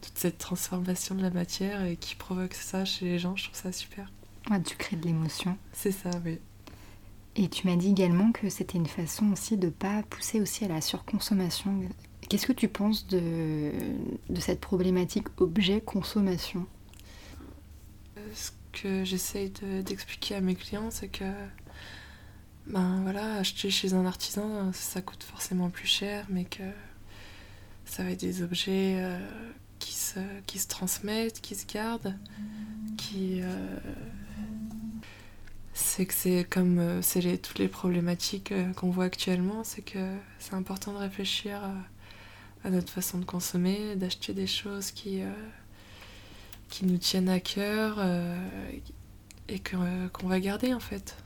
Toute 0.00 0.18
cette 0.18 0.38
transformation 0.38 1.14
de 1.14 1.22
la 1.22 1.30
matière 1.30 1.84
et 1.84 1.96
qui 1.96 2.14
provoque 2.14 2.54
ça 2.54 2.84
chez 2.84 3.04
les 3.04 3.18
gens, 3.18 3.36
je 3.36 3.44
trouve 3.44 3.56
ça 3.56 3.72
super. 3.72 4.12
Tu 4.64 4.76
crées 4.76 4.96
de 4.96 5.04
l'émotion. 5.06 5.58
C'est 5.72 5.92
ça, 5.92 6.10
oui. 6.24 6.38
Et 7.36 7.48
tu 7.48 7.66
m'as 7.66 7.76
dit 7.76 7.90
également 7.90 8.32
que 8.32 8.48
c'était 8.48 8.78
une 8.78 8.86
façon 8.86 9.32
aussi 9.32 9.56
de 9.56 9.66
ne 9.66 9.72
pas 9.72 10.02
pousser 10.04 10.40
aussi 10.40 10.64
à 10.64 10.68
la 10.68 10.80
surconsommation. 10.80 11.80
Qu'est-ce 12.28 12.46
que 12.46 12.52
tu 12.52 12.68
penses 12.68 13.06
de, 13.06 13.72
de 14.28 14.40
cette 14.40 14.60
problématique 14.60 15.28
objet-consommation? 15.40 16.66
Ce 18.34 18.50
que 18.72 19.04
j'essaye 19.04 19.52
d'expliquer 19.84 20.36
à 20.36 20.40
mes 20.40 20.54
clients, 20.54 20.90
c'est 20.90 21.08
que 21.08 21.24
ben 22.68 23.00
voilà, 23.02 23.36
acheter 23.36 23.70
chez 23.70 23.94
un 23.94 24.04
artisan, 24.04 24.72
ça 24.72 25.00
coûte 25.00 25.24
forcément 25.24 25.70
plus 25.70 25.86
cher, 25.86 26.26
mais 26.28 26.44
que 26.44 26.62
ça 27.86 28.02
va 28.02 28.10
être 28.10 28.20
des 28.20 28.42
objets 28.42 28.96
euh, 28.98 29.18
qui, 29.78 29.94
se, 29.94 30.20
qui 30.46 30.58
se 30.58 30.68
transmettent, 30.68 31.40
qui 31.40 31.54
se 31.54 31.66
gardent, 31.66 32.14
qui... 32.96 33.40
Euh, 33.42 33.76
c'est 35.72 36.06
que 36.06 36.14
c'est 36.14 36.44
comme 36.48 36.80
euh, 36.80 37.02
c'est 37.02 37.20
les, 37.20 37.38
toutes 37.38 37.60
les 37.60 37.68
problématiques 37.68 38.52
qu'on 38.76 38.90
voit 38.90 39.04
actuellement, 39.04 39.62
c'est 39.64 39.82
que 39.82 40.16
c'est 40.38 40.54
important 40.54 40.92
de 40.92 40.98
réfléchir 40.98 41.60
à, 42.64 42.70
notre 42.70 42.92
façon 42.92 43.18
de 43.18 43.24
consommer, 43.24 43.96
d'acheter 43.96 44.34
des 44.34 44.48
choses 44.48 44.90
qui, 44.90 45.20
qui 46.68 46.84
nous 46.84 46.98
tiennent 46.98 47.28
à 47.30 47.40
cœur 47.40 48.04
et 49.48 49.60
qu'on 49.60 50.26
va 50.28 50.40
garder 50.40 50.74
en 50.74 50.80
fait. 50.80 51.16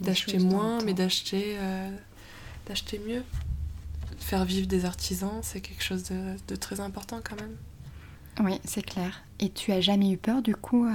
D'acheter 0.00 0.38
moins, 0.38 0.82
mais 0.84 0.94
d'acheter 0.94 1.56
d'acheter 2.66 3.00
mieux. 3.06 3.22
Faire 4.18 4.44
vivre 4.44 4.66
des 4.66 4.84
artisans, 4.84 5.40
c'est 5.42 5.60
quelque 5.60 5.82
chose 5.82 6.04
de, 6.04 6.36
de, 6.48 6.56
très 6.56 6.80
important 6.80 7.20
quand 7.22 7.36
même. 7.40 7.56
Oui, 8.40 8.58
c'est 8.64 8.82
clair. 8.82 9.22
Et 9.38 9.50
tu 9.50 9.70
as 9.70 9.80
jamais 9.80 10.10
eu 10.10 10.16
peur 10.16 10.40
du 10.40 10.56
coup 10.56 10.86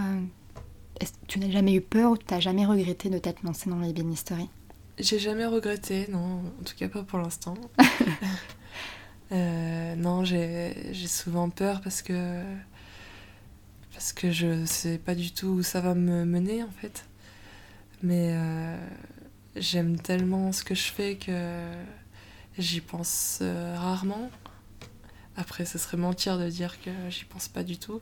tu 1.27 1.39
n'as 1.39 1.49
jamais 1.49 1.73
eu 1.73 1.81
peur 1.81 2.12
ou 2.12 2.17
tu 2.17 2.33
n'as 2.33 2.39
jamais 2.39 2.65
regretté 2.65 3.09
de 3.09 3.17
t'être 3.17 3.43
lancée 3.43 3.69
dans 3.69 3.79
l'ébénisterie 3.79 4.49
J'ai 4.97 5.19
jamais 5.19 5.45
regretté, 5.45 6.07
non, 6.09 6.43
en 6.59 6.63
tout 6.63 6.75
cas 6.77 6.89
pas 6.89 7.03
pour 7.03 7.19
l'instant. 7.19 7.55
euh, 9.31 9.95
non, 9.95 10.23
j'ai 10.23 10.93
souvent 11.07 11.49
peur 11.49 11.81
parce 11.81 12.01
que 12.01 12.41
parce 13.93 14.13
que 14.13 14.31
je 14.31 14.65
sais 14.65 14.97
pas 14.97 15.15
du 15.15 15.31
tout 15.31 15.47
où 15.47 15.63
ça 15.63 15.81
va 15.81 15.93
me 15.93 16.25
mener 16.25 16.63
en 16.63 16.71
fait. 16.71 17.05
Mais 18.01 18.31
euh, 18.33 18.77
j'aime 19.55 19.99
tellement 19.99 20.51
ce 20.51 20.63
que 20.63 20.75
je 20.75 20.91
fais 20.91 21.17
que 21.17 21.62
j'y 22.57 22.81
pense 22.81 23.39
euh, 23.41 23.75
rarement. 23.77 24.29
Après, 25.35 25.65
ce 25.65 25.77
serait 25.77 25.97
mentir 25.97 26.38
de 26.38 26.49
dire 26.49 26.81
que 26.81 26.91
j'y 27.09 27.25
pense 27.25 27.47
pas 27.47 27.63
du 27.63 27.77
tout. 27.77 28.01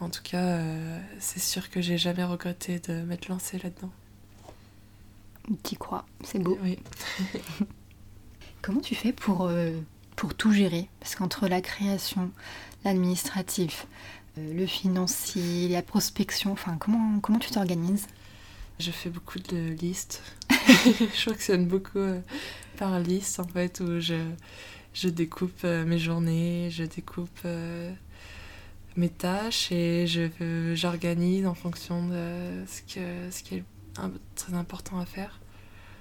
En 0.00 0.08
tout 0.08 0.22
cas, 0.22 0.42
euh, 0.42 1.00
c'est 1.18 1.40
sûr 1.40 1.70
que 1.70 1.80
j'ai 1.80 1.98
jamais 1.98 2.24
regretté 2.24 2.78
de 2.80 3.02
m'être 3.02 3.28
lancée 3.28 3.58
là-dedans. 3.58 3.90
T'y 5.62 5.76
crois, 5.76 6.06
c'est 6.24 6.38
beau. 6.38 6.58
Oui. 6.62 6.78
Comment 8.62 8.80
tu 8.80 8.94
fais 8.94 9.12
pour, 9.12 9.50
pour 10.16 10.34
tout 10.34 10.52
gérer? 10.52 10.88
Parce 11.00 11.16
qu'entre 11.16 11.48
la 11.48 11.60
création, 11.60 12.30
l'administratif, 12.82 13.86
le 14.38 14.64
financier, 14.64 15.68
la 15.68 15.82
prospection, 15.82 16.52
enfin, 16.52 16.78
comment, 16.78 17.20
comment 17.20 17.38
tu 17.38 17.50
t'organises? 17.50 18.06
Je 18.78 18.90
fais 18.90 19.10
beaucoup 19.10 19.38
de 19.38 19.74
listes. 19.74 20.22
je 20.50 21.30
fonctionne 21.30 21.66
beaucoup 21.66 22.00
par 22.76 22.98
liste, 23.00 23.40
en 23.40 23.46
fait, 23.46 23.80
où 23.80 24.00
je, 24.00 24.16
je 24.92 25.08
découpe 25.08 25.64
mes 25.64 25.98
journées, 25.98 26.70
je 26.70 26.84
découpe 26.84 27.46
mes 28.96 29.08
tâches 29.08 29.70
et 29.72 30.06
je, 30.06 30.28
j'organise 30.74 31.46
en 31.46 31.54
fonction 31.54 32.06
de 32.08 32.64
ce, 32.66 32.82
que, 32.82 33.30
ce 33.30 33.42
qui 33.42 33.56
est 33.56 33.64
très 34.34 34.54
important 34.54 34.98
à 34.98 35.06
faire. 35.06 35.40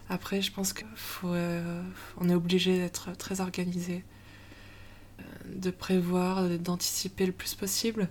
Après, 0.09 0.41
je 0.41 0.51
pense 0.51 0.73
qu'on 0.73 0.85
euh, 1.25 1.83
est 2.27 2.33
obligé 2.33 2.77
d'être 2.77 3.15
très 3.17 3.41
organisé, 3.41 4.03
euh, 5.19 5.23
de 5.55 5.71
prévoir, 5.71 6.47
d'anticiper 6.59 7.25
le 7.25 7.31
plus 7.31 7.55
possible. 7.55 8.09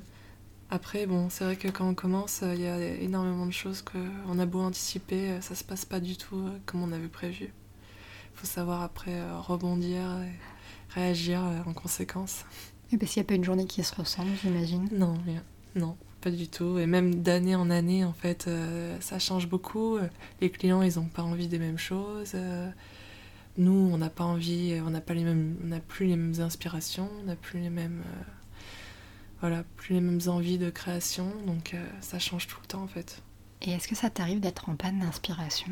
Après, 0.75 1.07
bon, 1.07 1.29
c'est 1.29 1.45
vrai 1.45 1.57
que 1.57 1.69
quand 1.69 1.87
on 1.87 1.95
commence, 1.95 2.43
il 2.43 2.61
y 2.61 2.67
a 2.67 2.79
énormément 2.95 3.45
de 3.45 3.53
choses 3.53 3.83
qu'on 3.83 4.39
a 4.39 4.47
beau 4.47 4.61
anticiper, 4.61 5.41
ça 5.43 5.55
se 5.55 5.63
passe 5.63 5.85
pas 5.85 6.01
du 6.01 6.17
tout 6.17 6.49
comme 6.65 6.83
on 6.83 6.93
avait 6.93 7.09
prévu. 7.09 7.45
Il 7.45 8.39
faut 8.39 8.47
savoir 8.47 8.83
après 8.83 9.21
rebondir 9.47 10.01
et 10.01 10.95
réagir 10.95 11.43
en 11.67 11.75
conséquence 11.75 12.45
parce 12.99 13.13
qu'il 13.13 13.21
n'y 13.21 13.27
a 13.27 13.29
pas 13.29 13.35
une 13.35 13.45
journée 13.45 13.67
qui 13.67 13.83
se 13.83 13.95
ressemble, 13.95 14.31
j'imagine. 14.43 14.89
Non, 14.93 15.15
non, 15.75 15.97
pas 16.21 16.31
du 16.31 16.49
tout. 16.49 16.79
Et 16.79 16.87
même 16.87 17.23
d'année 17.23 17.57
en 17.57 17.71
année, 17.71 18.05
en 18.05 18.13
fait, 18.13 18.47
euh, 18.49 18.97
ça 19.01 19.19
change 19.19 19.49
beaucoup. 19.49 19.99
Les 20.41 20.51
clients, 20.51 20.83
ils 20.83 20.97
n'ont 20.97 21.07
pas 21.07 21.23
envie 21.23 21.49
des 21.49 21.59
mêmes 21.59 21.79
choses. 21.79 22.33
Euh, 22.35 22.71
nous, 23.59 23.91
on 23.93 23.99
n'a 23.99 24.11
pas 24.11 24.25
envie, 24.25 24.81
on 24.85 24.91
n'a 24.91 25.01
pas 25.01 25.15
les 25.15 25.25
mêmes, 25.25 25.57
on 25.63 25.69
n'a 25.69 25.81
plus 25.81 26.07
les 26.07 26.17
mêmes 26.17 26.41
inspirations, 26.41 27.09
on 27.21 27.25
n'a 27.25 27.37
plus 27.37 27.61
les 27.61 27.71
mêmes, 27.71 28.03
euh, 28.07 28.23
voilà, 29.43 29.65
plus 29.77 29.95
les 29.95 30.01
mêmes 30.01 30.21
envies 30.29 30.57
de 30.57 30.71
création. 30.71 31.31
Donc, 31.47 31.77
ça 32.01 32.19
change 32.19 32.47
tout 32.47 32.59
le 32.63 32.67
temps, 32.67 32.83
en 32.83 32.89
fait. 32.89 33.23
Et 33.61 33.73
est-ce 33.73 33.87
que 33.87 33.95
ça 33.95 34.09
t'arrive 34.09 34.41
d'être 34.41 34.71
en 34.71 34.77
panne 34.77 35.01
d'inspiration? 35.01 35.69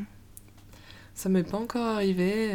Ça 1.15 1.29
m'est 1.29 1.43
pas 1.43 1.57
encore 1.59 1.87
arrivé 1.87 2.53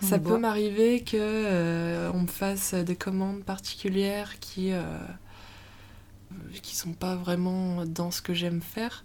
ça 0.00 0.18
peut 0.18 0.38
m'arriver 0.38 1.02
que 1.02 1.16
euh, 1.16 2.10
on 2.12 2.22
me 2.22 2.26
fasse 2.26 2.74
des 2.74 2.96
commandes 2.96 3.42
particulières 3.42 4.38
qui 4.40 4.72
euh, 4.72 4.82
qui 6.62 6.76
sont 6.76 6.92
pas 6.92 7.16
vraiment 7.16 7.84
dans 7.86 8.10
ce 8.10 8.22
que 8.22 8.34
j'aime 8.34 8.60
faire, 8.60 9.04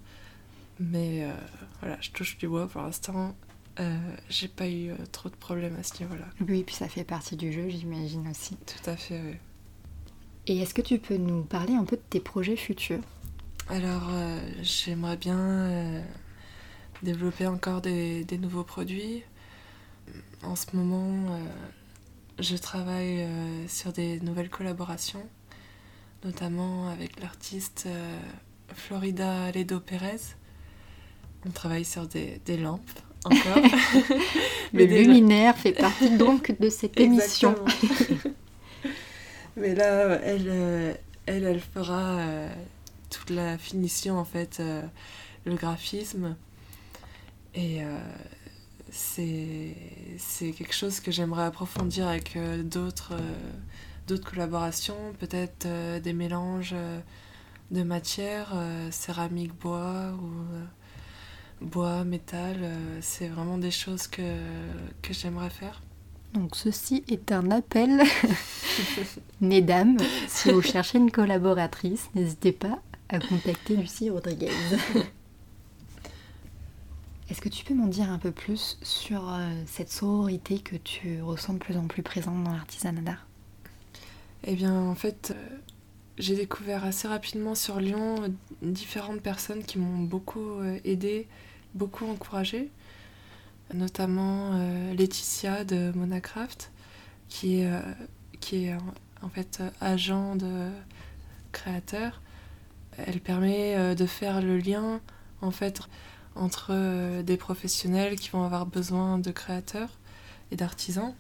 mais 0.80 1.24
euh, 1.24 1.34
voilà, 1.82 1.98
je 2.02 2.12
touche 2.12 2.38
du 2.38 2.48
bois 2.48 2.68
pour 2.68 2.82
l'instant. 2.82 3.36
j'ai 4.30 4.48
pas 4.48 4.70
eu 4.70 4.92
trop 5.12 5.30
de 5.30 5.36
problèmes 5.36 5.76
à 5.80 5.84
ce 5.84 6.02
niveau-là. 6.04 6.26
Oui, 6.48 6.64
puis 6.64 6.76
ça 6.76 6.88
fait 6.88 7.04
partie 7.04 7.36
du 7.36 7.52
jeu, 7.52 7.68
j'imagine 7.70 8.28
aussi. 8.30 8.56
Tout 8.56 8.90
à 8.90 8.96
fait, 8.96 9.22
oui. 9.22 9.36
Et 10.48 10.60
est-ce 10.60 10.74
que 10.74 10.82
tu 10.82 11.00
peux 11.00 11.18
nous 11.18 11.44
parler 11.44 11.74
un 11.74 11.86
peu 11.86 11.96
de 11.96 12.02
tes 12.10 12.20
projets 12.20 12.56
futurs? 12.56 13.02
Alors, 13.68 14.12
j'aimerais 14.62 15.18
bien 15.18 16.04
développer 17.02 17.48
encore 17.48 17.82
des, 17.82 18.24
des 18.26 18.38
nouveaux 18.38 18.64
produits 18.64 19.24
en 20.44 20.56
ce 20.56 20.66
moment, 20.74 21.32
euh, 21.32 21.40
je 22.40 22.56
travaille 22.56 23.24
euh, 23.24 23.68
sur 23.68 23.92
des 23.92 24.20
nouvelles 24.20 24.50
collaborations, 24.50 25.24
notamment 26.24 26.90
avec 26.90 27.20
l'artiste 27.20 27.86
euh, 27.88 28.18
Florida 28.74 29.52
Ledo 29.52 29.80
Pérez. 29.80 30.22
On 31.48 31.52
travaille 31.52 31.86
sur 31.86 32.08
des, 32.08 32.40
lampes 32.58 32.82
encore. 33.24 33.64
Le 34.74 34.86
luminaire 34.86 35.56
fait 35.58 35.74
partie 35.74 36.18
donc 36.18 36.60
de 36.60 36.70
cette 36.70 37.00
émission. 37.00 37.56
Mais 39.58 39.74
là, 39.76 40.20
elle, 40.24 40.98
elle, 41.26 41.44
elle 41.44 41.60
fera 41.60 42.20
toute 43.10 43.30
la 43.30 43.58
finition, 43.58 44.18
en 44.18 44.26
fait, 44.26 44.62
le 45.46 45.56
graphisme. 45.56 46.36
Et 47.54 47.82
c'est 48.96 50.52
quelque 50.52 50.74
chose 50.74 51.00
que 51.00 51.12
j'aimerais 51.12 51.44
approfondir 51.44 52.08
avec 52.08 52.36
euh, 52.36 52.64
d'autres 52.64 53.14
euh, 53.14 54.18
collaborations, 54.18 55.14
peut-être 55.20 55.66
euh, 55.66 56.00
des 56.00 56.14
mélanges 56.14 56.76
de 57.72 57.84
matières, 57.84 58.54
céramique, 58.92 59.54
bois 59.60 60.14
ou 60.22 61.66
bois, 61.66 62.04
métal. 62.04 62.58
c'est 63.02 63.28
vraiment 63.28 63.58
des 63.58 63.72
choses 63.72 64.08
que, 64.08 64.38
que 65.02 65.14
j'aimerais 65.14 65.50
faire. 65.50 65.82
Donc 66.36 66.56
ceci 66.58 67.04
est 67.08 67.32
un 67.32 67.50
appel, 67.50 68.04
mesdames, 69.42 69.98
si 70.28 70.52
vous 70.52 70.62
cherchez 70.62 70.98
une 70.98 71.10
collaboratrice, 71.10 72.10
n'hésitez 72.14 72.52
pas 72.52 72.82
à 73.08 73.20
contacter 73.20 73.78
Lucie 73.78 74.10
Rodriguez. 74.10 74.52
Est-ce 77.30 77.40
que 77.40 77.48
tu 77.48 77.64
peux 77.64 77.74
m'en 77.74 77.88
dire 77.88 78.12
un 78.12 78.20
peu 78.20 78.32
plus 78.32 78.78
sur 78.84 79.34
euh, 79.34 79.50
cette 79.66 79.90
sororité 79.90 80.60
que 80.60 80.76
tu 80.76 81.22
ressens 81.22 81.54
de 81.54 81.60
plus 81.60 81.78
en 81.78 81.88
plus 81.88 82.04
présente 82.04 82.44
dans 82.44 82.52
l'artisanat 82.52 83.02
d'art? 83.02 83.26
Eh 84.44 84.56
bien, 84.56 84.78
en 84.78 84.96
fait, 84.96 85.34
euh, 85.34 85.58
j'ai 86.18 86.36
découvert 86.36 86.84
assez 86.84 87.08
rapidement 87.08 87.56
sur 87.56 87.80
Lyon 87.80 88.16
différentes 88.62 89.22
personnes 89.22 89.64
qui 89.64 89.80
m'ont 89.80 90.04
beaucoup 90.04 90.62
aidé, 90.84 91.28
beaucoup 91.76 92.06
encouragé, 92.06 92.70
notamment 93.74 94.52
Laetitia 94.96 95.64
de 95.64 95.92
Monacraft, 95.96 96.72
qui 97.30 97.62
est, 97.62 97.72
qui 98.40 98.66
est 98.66 98.76
en 99.22 99.30
fait 99.30 99.64
agent 99.82 100.36
de 100.36 100.70
créateur. 101.52 102.22
Elle 102.98 103.20
permet 103.20 103.96
de 103.96 104.06
faire 104.06 104.42
le 104.42 104.58
lien 104.58 105.02
en 105.42 105.52
fait 105.52 105.82
entre 106.36 107.22
des 107.22 107.38
professionnels 107.38 108.18
qui 108.18 108.30
vont 108.30 108.44
avoir 108.44 108.66
besoin 108.66 109.18
de 109.18 109.32
créateurs 109.32 109.98
et 110.52 110.56
d'artisans 110.56 111.14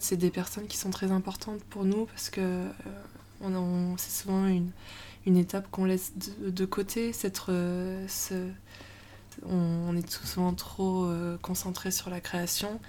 c'est 0.00 0.16
des 0.16 0.30
personnes 0.30 0.66
qui 0.66 0.76
sont 0.76 0.90
très 0.90 1.10
importantes 1.10 1.62
pour 1.64 1.84
nous 1.84 2.06
parce 2.06 2.30
que 2.30 2.40
euh, 2.40 3.96
c'est 3.96 4.22
souvent 4.22 4.46
une, 4.46 4.70
une 5.26 5.36
étape 5.36 5.70
qu'on 5.70 5.84
laisse 5.84 6.12
de, 6.40 6.64
côté. 6.64 7.12
Cette, 7.12 7.40
euh, 7.48 8.06
on, 9.46 9.96
est 9.96 10.10
souvent 10.10 10.52
trop 10.54 11.04
euh, 11.04 11.38
concentré 11.38 11.90
sur 11.90 12.10
la 12.10 12.20
création 12.20 12.80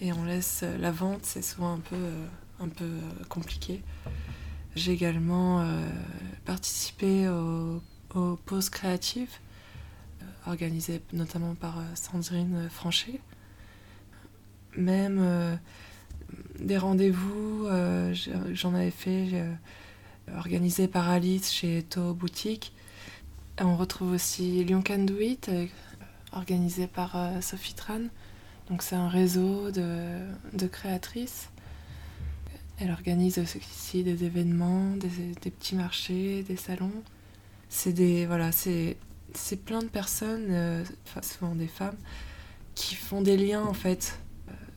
et 0.00 0.12
on 0.12 0.24
laisse 0.24 0.64
la 0.80 0.90
vente, 0.90 1.20
c'est 1.24 1.42
souvent 1.42 1.74
un 1.74 1.78
peu, 1.80 2.66
peu 2.76 2.98
compliqué. 3.28 3.82
J'ai 4.74 4.92
également 4.92 5.64
participé 6.44 7.28
aux, 7.28 7.80
pauses 8.46 8.70
créatives 8.70 9.30
organisées 10.46 11.02
notamment 11.12 11.54
par 11.54 11.76
Sandrine 11.94 12.68
Franchet. 12.70 13.20
Même 14.76 15.58
des 16.58 16.78
rendez-vous, 16.78 17.66
euh, 17.66 18.14
j'en 18.52 18.74
avais 18.74 18.90
fait 18.90 19.28
euh, 19.32 19.52
organisé 20.36 20.88
par 20.88 21.08
Alice 21.08 21.52
chez 21.52 21.82
To 21.82 22.14
Boutique. 22.14 22.72
On 23.60 23.76
retrouve 23.76 24.12
aussi 24.12 24.64
Lyon 24.64 24.82
Can 24.86 25.00
Do 25.00 25.18
It, 25.20 25.48
euh, 25.48 25.66
organisé 26.32 26.86
par 26.86 27.16
Sophie 27.42 27.74
Tran. 27.74 28.00
Donc 28.70 28.82
c'est 28.82 28.96
un 28.96 29.08
réseau 29.08 29.70
de, 29.70 30.20
de, 30.52 30.66
créatrices. 30.66 31.50
Elle 32.78 32.90
organise 32.90 33.38
aussi 33.38 34.02
des 34.02 34.24
événements, 34.24 34.96
des, 34.96 35.50
petits 35.50 35.74
marchés, 35.74 36.42
des 36.42 36.56
salons. 36.56 37.02
C'est 37.68 37.92
des 37.92 38.26
voilà, 38.26 38.50
c'est 38.52 38.96
plein 39.64 39.80
de 39.80 39.88
personnes, 39.88 40.84
souvent 41.20 41.54
des 41.54 41.66
femmes, 41.66 41.96
qui 42.74 42.94
font 42.94 43.20
des 43.20 43.36
liens 43.36 43.62
en 43.62 43.74
fait 43.74 44.18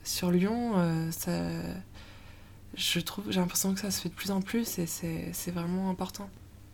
sur 0.05 0.31
Lyon, 0.31 0.73
euh, 0.75 1.11
ça, 1.11 1.49
je 2.75 2.99
trouve, 2.99 3.31
j'ai 3.31 3.39
l'impression 3.39 3.73
que 3.73 3.79
ça 3.79 3.91
se 3.91 4.01
fait 4.01 4.09
de 4.09 4.13
plus 4.13 4.31
en 4.31 4.41
plus 4.41 4.79
et 4.79 4.85
c'est 4.85 5.51
vraiment 5.51 5.89
important. 5.89 6.29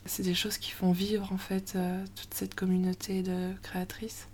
C'est 0.05 0.23
des 0.23 0.33
choses 0.33 0.57
qui 0.57 0.71
font 0.71 0.91
vivre 0.91 1.31
en 1.31 1.37
fait 1.37 1.73
euh, 1.75 2.03
toute 2.15 2.33
cette 2.33 2.55
communauté 2.55 3.21
de 3.21 3.53
créatrices. 3.61 4.27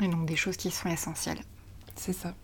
Et 0.00 0.08
donc 0.08 0.26
des 0.26 0.36
choses 0.36 0.56
qui 0.56 0.70
sont 0.70 0.88
essentielles. 0.88 1.40
C'est 1.96 2.12
ça. 2.12 2.34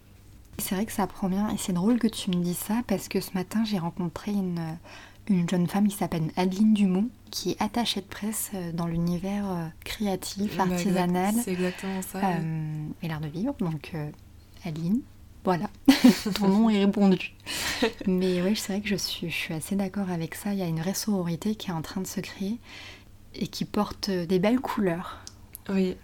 C'est 0.58 0.74
vrai 0.74 0.86
que 0.86 0.92
ça 0.92 1.06
prend 1.06 1.28
bien 1.28 1.48
et 1.50 1.56
c'est 1.58 1.72
drôle 1.72 1.98
que 1.98 2.06
tu 2.06 2.30
me 2.30 2.42
dis 2.42 2.54
ça 2.54 2.82
parce 2.86 3.08
que 3.08 3.20
ce 3.20 3.32
matin 3.34 3.64
j'ai 3.64 3.78
rencontré 3.78 4.30
une, 4.32 4.78
une 5.28 5.48
jeune 5.48 5.66
femme 5.66 5.88
qui 5.88 5.96
s'appelle 5.96 6.30
Adeline 6.36 6.74
Dumont 6.74 7.08
qui 7.30 7.52
est 7.52 7.62
attachée 7.62 8.00
de 8.00 8.06
presse 8.06 8.50
euh, 8.54 8.72
dans 8.72 8.86
l'univers 8.86 9.72
créatif, 9.84 10.58
artisanal. 10.58 11.34
C'est 11.42 11.52
exactement 11.52 12.02
ça. 12.02 12.20
et 13.02 13.08
l'art 13.08 13.20
de 13.20 13.28
vivre. 13.28 13.54
Donc 13.60 13.94
Adeline, 14.64 15.00
voilà, 15.44 15.70
ton 16.34 16.48
nom 16.48 16.70
est 16.70 16.84
répondu. 16.84 17.34
Mais 18.06 18.42
oui, 18.42 18.56
c'est 18.56 18.74
vrai 18.74 18.82
que 18.82 18.88
je 18.88 18.96
suis, 18.96 19.30
je 19.30 19.34
suis 19.34 19.54
assez 19.54 19.76
d'accord 19.76 20.10
avec 20.10 20.34
ça. 20.34 20.52
Il 20.52 20.58
y 20.58 20.62
a 20.62 20.66
une 20.66 20.80
vraie 20.80 20.94
sororité 20.94 21.54
qui 21.54 21.70
est 21.70 21.74
en 21.74 21.82
train 21.82 22.00
de 22.00 22.06
se 22.06 22.20
créer 22.20 22.58
et 23.34 23.46
qui 23.46 23.64
porte 23.64 24.10
des 24.10 24.38
belles 24.38 24.60
couleurs. 24.60 25.20
Oui. 25.68 25.96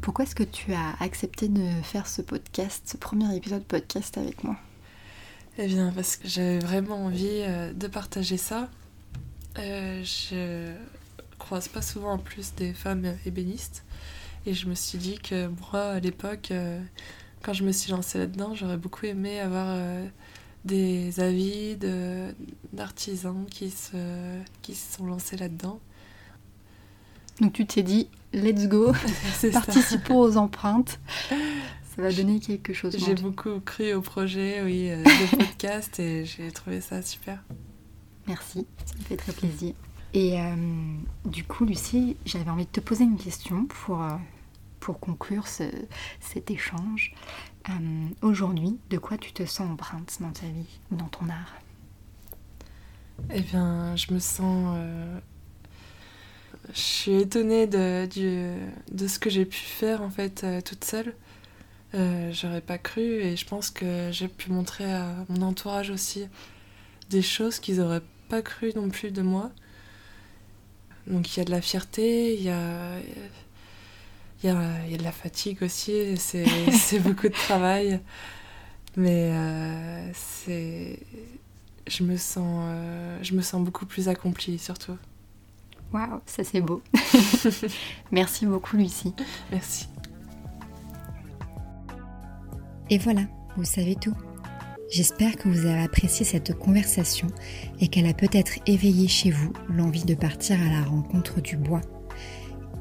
Pourquoi 0.00 0.24
est-ce 0.24 0.34
que 0.34 0.42
tu 0.42 0.74
as 0.74 0.94
accepté 1.00 1.48
de 1.48 1.66
faire 1.82 2.06
ce 2.06 2.20
podcast, 2.20 2.82
ce 2.86 2.96
premier 2.98 3.34
épisode 3.34 3.64
podcast 3.64 4.18
avec 4.18 4.44
moi? 4.44 4.56
Eh 5.56 5.66
bien, 5.66 5.92
parce 5.94 6.16
que 6.16 6.28
j'avais 6.28 6.58
vraiment 6.58 7.06
envie 7.06 7.26
euh, 7.42 7.72
de 7.72 7.86
partager 7.86 8.36
ça. 8.36 8.68
Euh, 9.58 10.02
je 10.02 10.74
croise 11.38 11.68
pas 11.68 11.80
souvent 11.80 12.12
en 12.12 12.18
plus 12.18 12.54
des 12.54 12.72
femmes 12.72 13.16
ébénistes. 13.24 13.84
Et 14.46 14.52
je 14.52 14.66
me 14.66 14.74
suis 14.74 14.98
dit 14.98 15.18
que 15.18 15.46
moi, 15.46 15.92
à 15.92 16.00
l'époque, 16.00 16.50
euh, 16.50 16.82
quand 17.44 17.52
je 17.52 17.62
me 17.62 17.72
suis 17.72 17.92
lancée 17.92 18.18
là-dedans, 18.18 18.54
j'aurais 18.54 18.78
beaucoup 18.78 19.04
aimé 19.04 19.38
avoir 19.38 19.66
euh, 19.68 20.06
des 20.64 21.20
avis 21.20 21.76
d'artisans 22.72 23.44
qui 23.50 23.70
se, 23.70 23.96
qui 24.62 24.74
se 24.74 24.96
sont 24.96 25.06
lancés 25.06 25.36
là-dedans. 25.36 25.78
Donc 27.40 27.52
tu 27.52 27.66
t'es 27.66 27.82
dit, 27.82 28.08
let's 28.32 28.66
go, 28.66 28.92
participons 29.52 30.20
aux 30.20 30.36
empreintes. 30.36 30.98
Ça 31.28 32.02
va 32.02 32.12
donner 32.12 32.40
quelque 32.40 32.72
chose. 32.72 32.96
J'ai 32.98 33.14
beaucoup 33.14 33.60
cru 33.60 33.92
au 33.92 34.00
projet, 34.00 34.62
oui, 34.62 34.90
euh, 34.90 35.02
de 35.02 35.36
podcast 35.44 36.00
et 36.00 36.24
j'ai 36.24 36.50
trouvé 36.50 36.80
ça 36.80 37.02
super. 37.02 37.44
Merci, 38.26 38.66
ça 38.86 38.94
me 38.98 39.04
fait 39.04 39.16
très 39.16 39.32
plaisir. 39.32 39.74
Et 40.14 40.40
euh, 40.40 40.54
du 41.26 41.44
coup, 41.44 41.66
Lucie, 41.66 42.16
j'avais 42.24 42.50
envie 42.50 42.64
de 42.64 42.70
te 42.70 42.80
poser 42.80 43.04
une 43.04 43.18
question 43.18 43.66
pour 43.66 44.02
pour 44.84 45.00
conclure 45.00 45.46
cet 45.46 46.50
échange, 46.50 47.14
euh, 47.70 47.72
aujourd'hui, 48.20 48.78
de 48.90 48.98
quoi 48.98 49.16
tu 49.16 49.32
te 49.32 49.46
sens 49.46 49.70
empreinte 49.70 50.18
dans 50.20 50.30
ta 50.30 50.44
vie 50.44 50.78
ou 50.90 50.96
dans 50.96 51.08
ton 51.08 51.26
art? 51.30 51.54
Eh 53.30 53.40
bien, 53.40 53.96
je 53.96 54.12
me 54.12 54.18
sens... 54.18 54.74
Euh, 54.76 55.18
je 56.74 56.78
suis 56.80 57.14
étonnée 57.14 57.66
de, 57.66 58.06
de 58.92 59.08
ce 59.08 59.18
que 59.18 59.30
j'ai 59.30 59.46
pu 59.46 59.56
faire 59.56 60.02
en 60.02 60.10
fait 60.10 60.44
euh, 60.44 60.60
toute 60.60 60.84
seule. 60.84 61.14
J'aurais 62.32 62.60
pas 62.60 62.76
cru 62.76 63.02
et 63.02 63.36
je 63.36 63.46
pense 63.46 63.70
que 63.70 64.10
j'ai 64.10 64.26
pu 64.26 64.50
montrer 64.50 64.92
à 64.92 65.14
mon 65.28 65.42
entourage 65.42 65.90
aussi 65.90 66.26
des 67.08 67.22
choses 67.22 67.60
qu'ils 67.60 67.80
auraient 67.80 68.02
pas 68.28 68.42
cru 68.42 68.72
non 68.74 68.90
plus 68.90 69.12
de 69.12 69.22
moi. 69.22 69.52
Donc 71.06 71.34
il 71.34 71.38
y 71.38 71.42
a 71.42 71.44
de 71.44 71.52
la 71.52 71.60
fierté, 71.60 72.34
il 72.34 72.42
y 72.42 72.50
a, 72.50 72.98
il 74.44 74.90
y 74.90 74.94
a, 74.94 74.98
de 74.98 75.02
la 75.02 75.12
fatigue 75.12 75.62
aussi, 75.62 76.16
c'est 76.18 77.00
beaucoup 77.00 77.28
de 77.28 77.34
travail. 77.34 78.00
Mais 78.96 79.30
euh, 79.32 80.10
c'est. 80.12 80.98
Je 81.86 82.02
me, 82.02 82.16
sens, 82.16 82.64
euh, 82.68 83.18
je 83.22 83.34
me 83.34 83.42
sens 83.42 83.62
beaucoup 83.62 83.84
plus 83.84 84.08
accomplie, 84.08 84.58
surtout. 84.58 84.96
Waouh, 85.92 86.20
ça 86.26 86.44
c'est 86.44 86.60
beau. 86.60 86.82
Merci 88.12 88.46
beaucoup, 88.46 88.76
Lucie. 88.76 89.12
Merci. 89.50 89.88
Et 92.90 92.98
voilà, 92.98 93.22
vous 93.56 93.64
savez 93.64 93.96
tout. 93.96 94.14
J'espère 94.90 95.36
que 95.36 95.48
vous 95.48 95.66
avez 95.66 95.82
apprécié 95.82 96.24
cette 96.24 96.54
conversation 96.54 97.28
et 97.80 97.88
qu'elle 97.88 98.06
a 98.06 98.14
peut-être 98.14 98.58
éveillé 98.66 99.08
chez 99.08 99.30
vous 99.30 99.52
l'envie 99.68 100.04
de 100.04 100.14
partir 100.14 100.60
à 100.60 100.70
la 100.70 100.84
rencontre 100.84 101.40
du 101.40 101.56
bois 101.56 101.80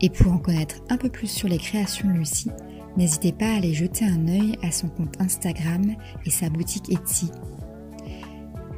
et 0.04 0.10
pour 0.10 0.34
en 0.34 0.38
connaître 0.38 0.76
un 0.90 0.98
peu 0.98 1.10
plus 1.10 1.28
sur 1.28 1.48
les 1.48 1.58
créations 1.58 2.10
de 2.10 2.14
Lucie, 2.14 2.52
n'hésitez 2.98 3.32
pas 3.32 3.46
à 3.46 3.56
aller 3.56 3.74
jeter 3.74 4.04
un 4.04 4.28
œil 4.28 4.58
à 4.62 4.70
son 4.70 4.90
compte 4.90 5.16
Instagram 5.20 5.96
et 6.26 6.30
sa 6.30 6.50
boutique 6.50 6.92
Etsy. 6.92 7.32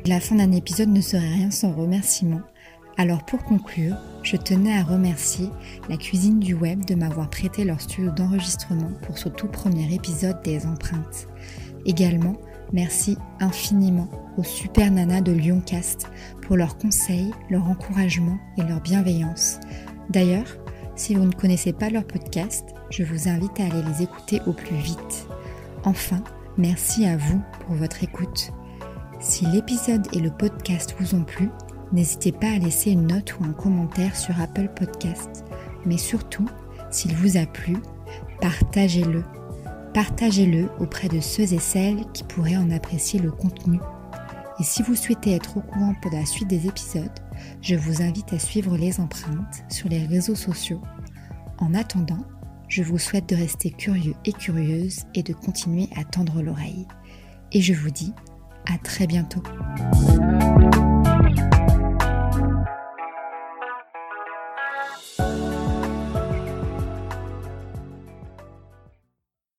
La 0.05 0.19
fin 0.19 0.35
d'un 0.35 0.51
épisode 0.51 0.89
ne 0.89 1.01
serait 1.01 1.27
rien 1.27 1.49
sans 1.49 1.73
remerciement. 1.73 2.41
Alors 2.95 3.25
pour 3.25 3.43
conclure, 3.43 3.95
je 4.21 4.37
tenais 4.37 4.77
à 4.77 4.83
remercier 4.83 5.49
la 5.89 5.97
cuisine 5.97 6.39
du 6.39 6.53
web 6.53 6.85
de 6.85 6.93
m'avoir 6.93 7.31
prêté 7.31 7.65
leur 7.65 7.81
studio 7.81 8.11
d'enregistrement 8.11 8.91
pour 9.01 9.17
ce 9.17 9.27
tout 9.27 9.47
premier 9.47 9.91
épisode 9.95 10.43
des 10.43 10.67
empreintes. 10.67 11.27
Également, 11.87 12.35
merci 12.71 13.17
infiniment 13.39 14.11
aux 14.37 14.43
super 14.43 14.91
nanas 14.91 15.21
de 15.21 15.31
Lyoncast 15.31 16.07
pour 16.43 16.55
leurs 16.55 16.77
conseils, 16.77 17.31
leur 17.49 17.67
encouragement 17.67 18.37
et 18.59 18.61
leur 18.61 18.79
bienveillance. 18.79 19.59
D'ailleurs, 20.11 20.57
si 20.95 21.15
vous 21.15 21.25
ne 21.25 21.33
connaissez 21.33 21.73
pas 21.73 21.89
leur 21.89 22.05
podcast, 22.05 22.73
je 22.89 23.03
vous 23.03 23.27
invite 23.27 23.59
à 23.59 23.65
aller 23.65 23.83
les 23.83 24.03
écouter 24.03 24.41
au 24.47 24.53
plus 24.53 24.75
vite. 24.75 25.27
Enfin, 25.83 26.21
merci 26.57 27.05
à 27.05 27.17
vous 27.17 27.41
pour 27.61 27.75
votre 27.75 28.03
écoute. 28.03 28.51
Si 29.19 29.45
l'épisode 29.45 30.07
et 30.13 30.19
le 30.19 30.31
podcast 30.31 30.95
vous 30.99 31.15
ont 31.15 31.23
plu, 31.23 31.49
n'hésitez 31.91 32.31
pas 32.31 32.47
à 32.47 32.57
laisser 32.57 32.91
une 32.91 33.07
note 33.07 33.37
ou 33.39 33.43
un 33.43 33.53
commentaire 33.53 34.15
sur 34.15 34.39
Apple 34.39 34.69
Podcast. 34.75 35.45
Mais 35.85 35.97
surtout, 35.97 36.47
s'il 36.91 37.13
vous 37.15 37.37
a 37.37 37.45
plu, 37.45 37.77
partagez-le. 38.41 39.23
Partagez-le 39.93 40.69
auprès 40.79 41.07
de 41.07 41.19
ceux 41.19 41.53
et 41.53 41.59
celles 41.59 42.05
qui 42.13 42.23
pourraient 42.23 42.57
en 42.57 42.71
apprécier 42.71 43.19
le 43.19 43.31
contenu. 43.31 43.79
Et 44.59 44.63
si 44.63 44.83
vous 44.83 44.95
souhaitez 44.95 45.33
être 45.33 45.57
au 45.57 45.61
courant 45.61 45.93
pour 46.01 46.11
la 46.11 46.25
suite 46.25 46.47
des 46.47 46.67
épisodes, 46.67 47.19
je 47.61 47.75
vous 47.75 48.01
invite 48.01 48.31
à 48.31 48.39
suivre 48.39 48.77
les 48.77 48.99
empreintes 48.99 49.63
sur 49.69 49.89
les 49.89 50.05
réseaux 50.05 50.35
sociaux. 50.35 50.81
En 51.57 51.73
attendant, 51.73 52.23
je 52.69 52.81
vous 52.81 52.97
souhaite 52.97 53.29
de 53.29 53.35
rester 53.35 53.71
curieux 53.71 54.15
et 54.23 54.31
curieuse 54.31 55.03
et 55.13 55.23
de 55.23 55.33
continuer 55.33 55.89
à 55.95 56.03
tendre 56.05 56.41
l'oreille. 56.41 56.87
Et 57.51 57.61
je 57.61 57.73
vous 57.73 57.91
dis 57.91 58.13
à 58.65 58.77
très 58.77 59.07
bientôt. 59.07 59.43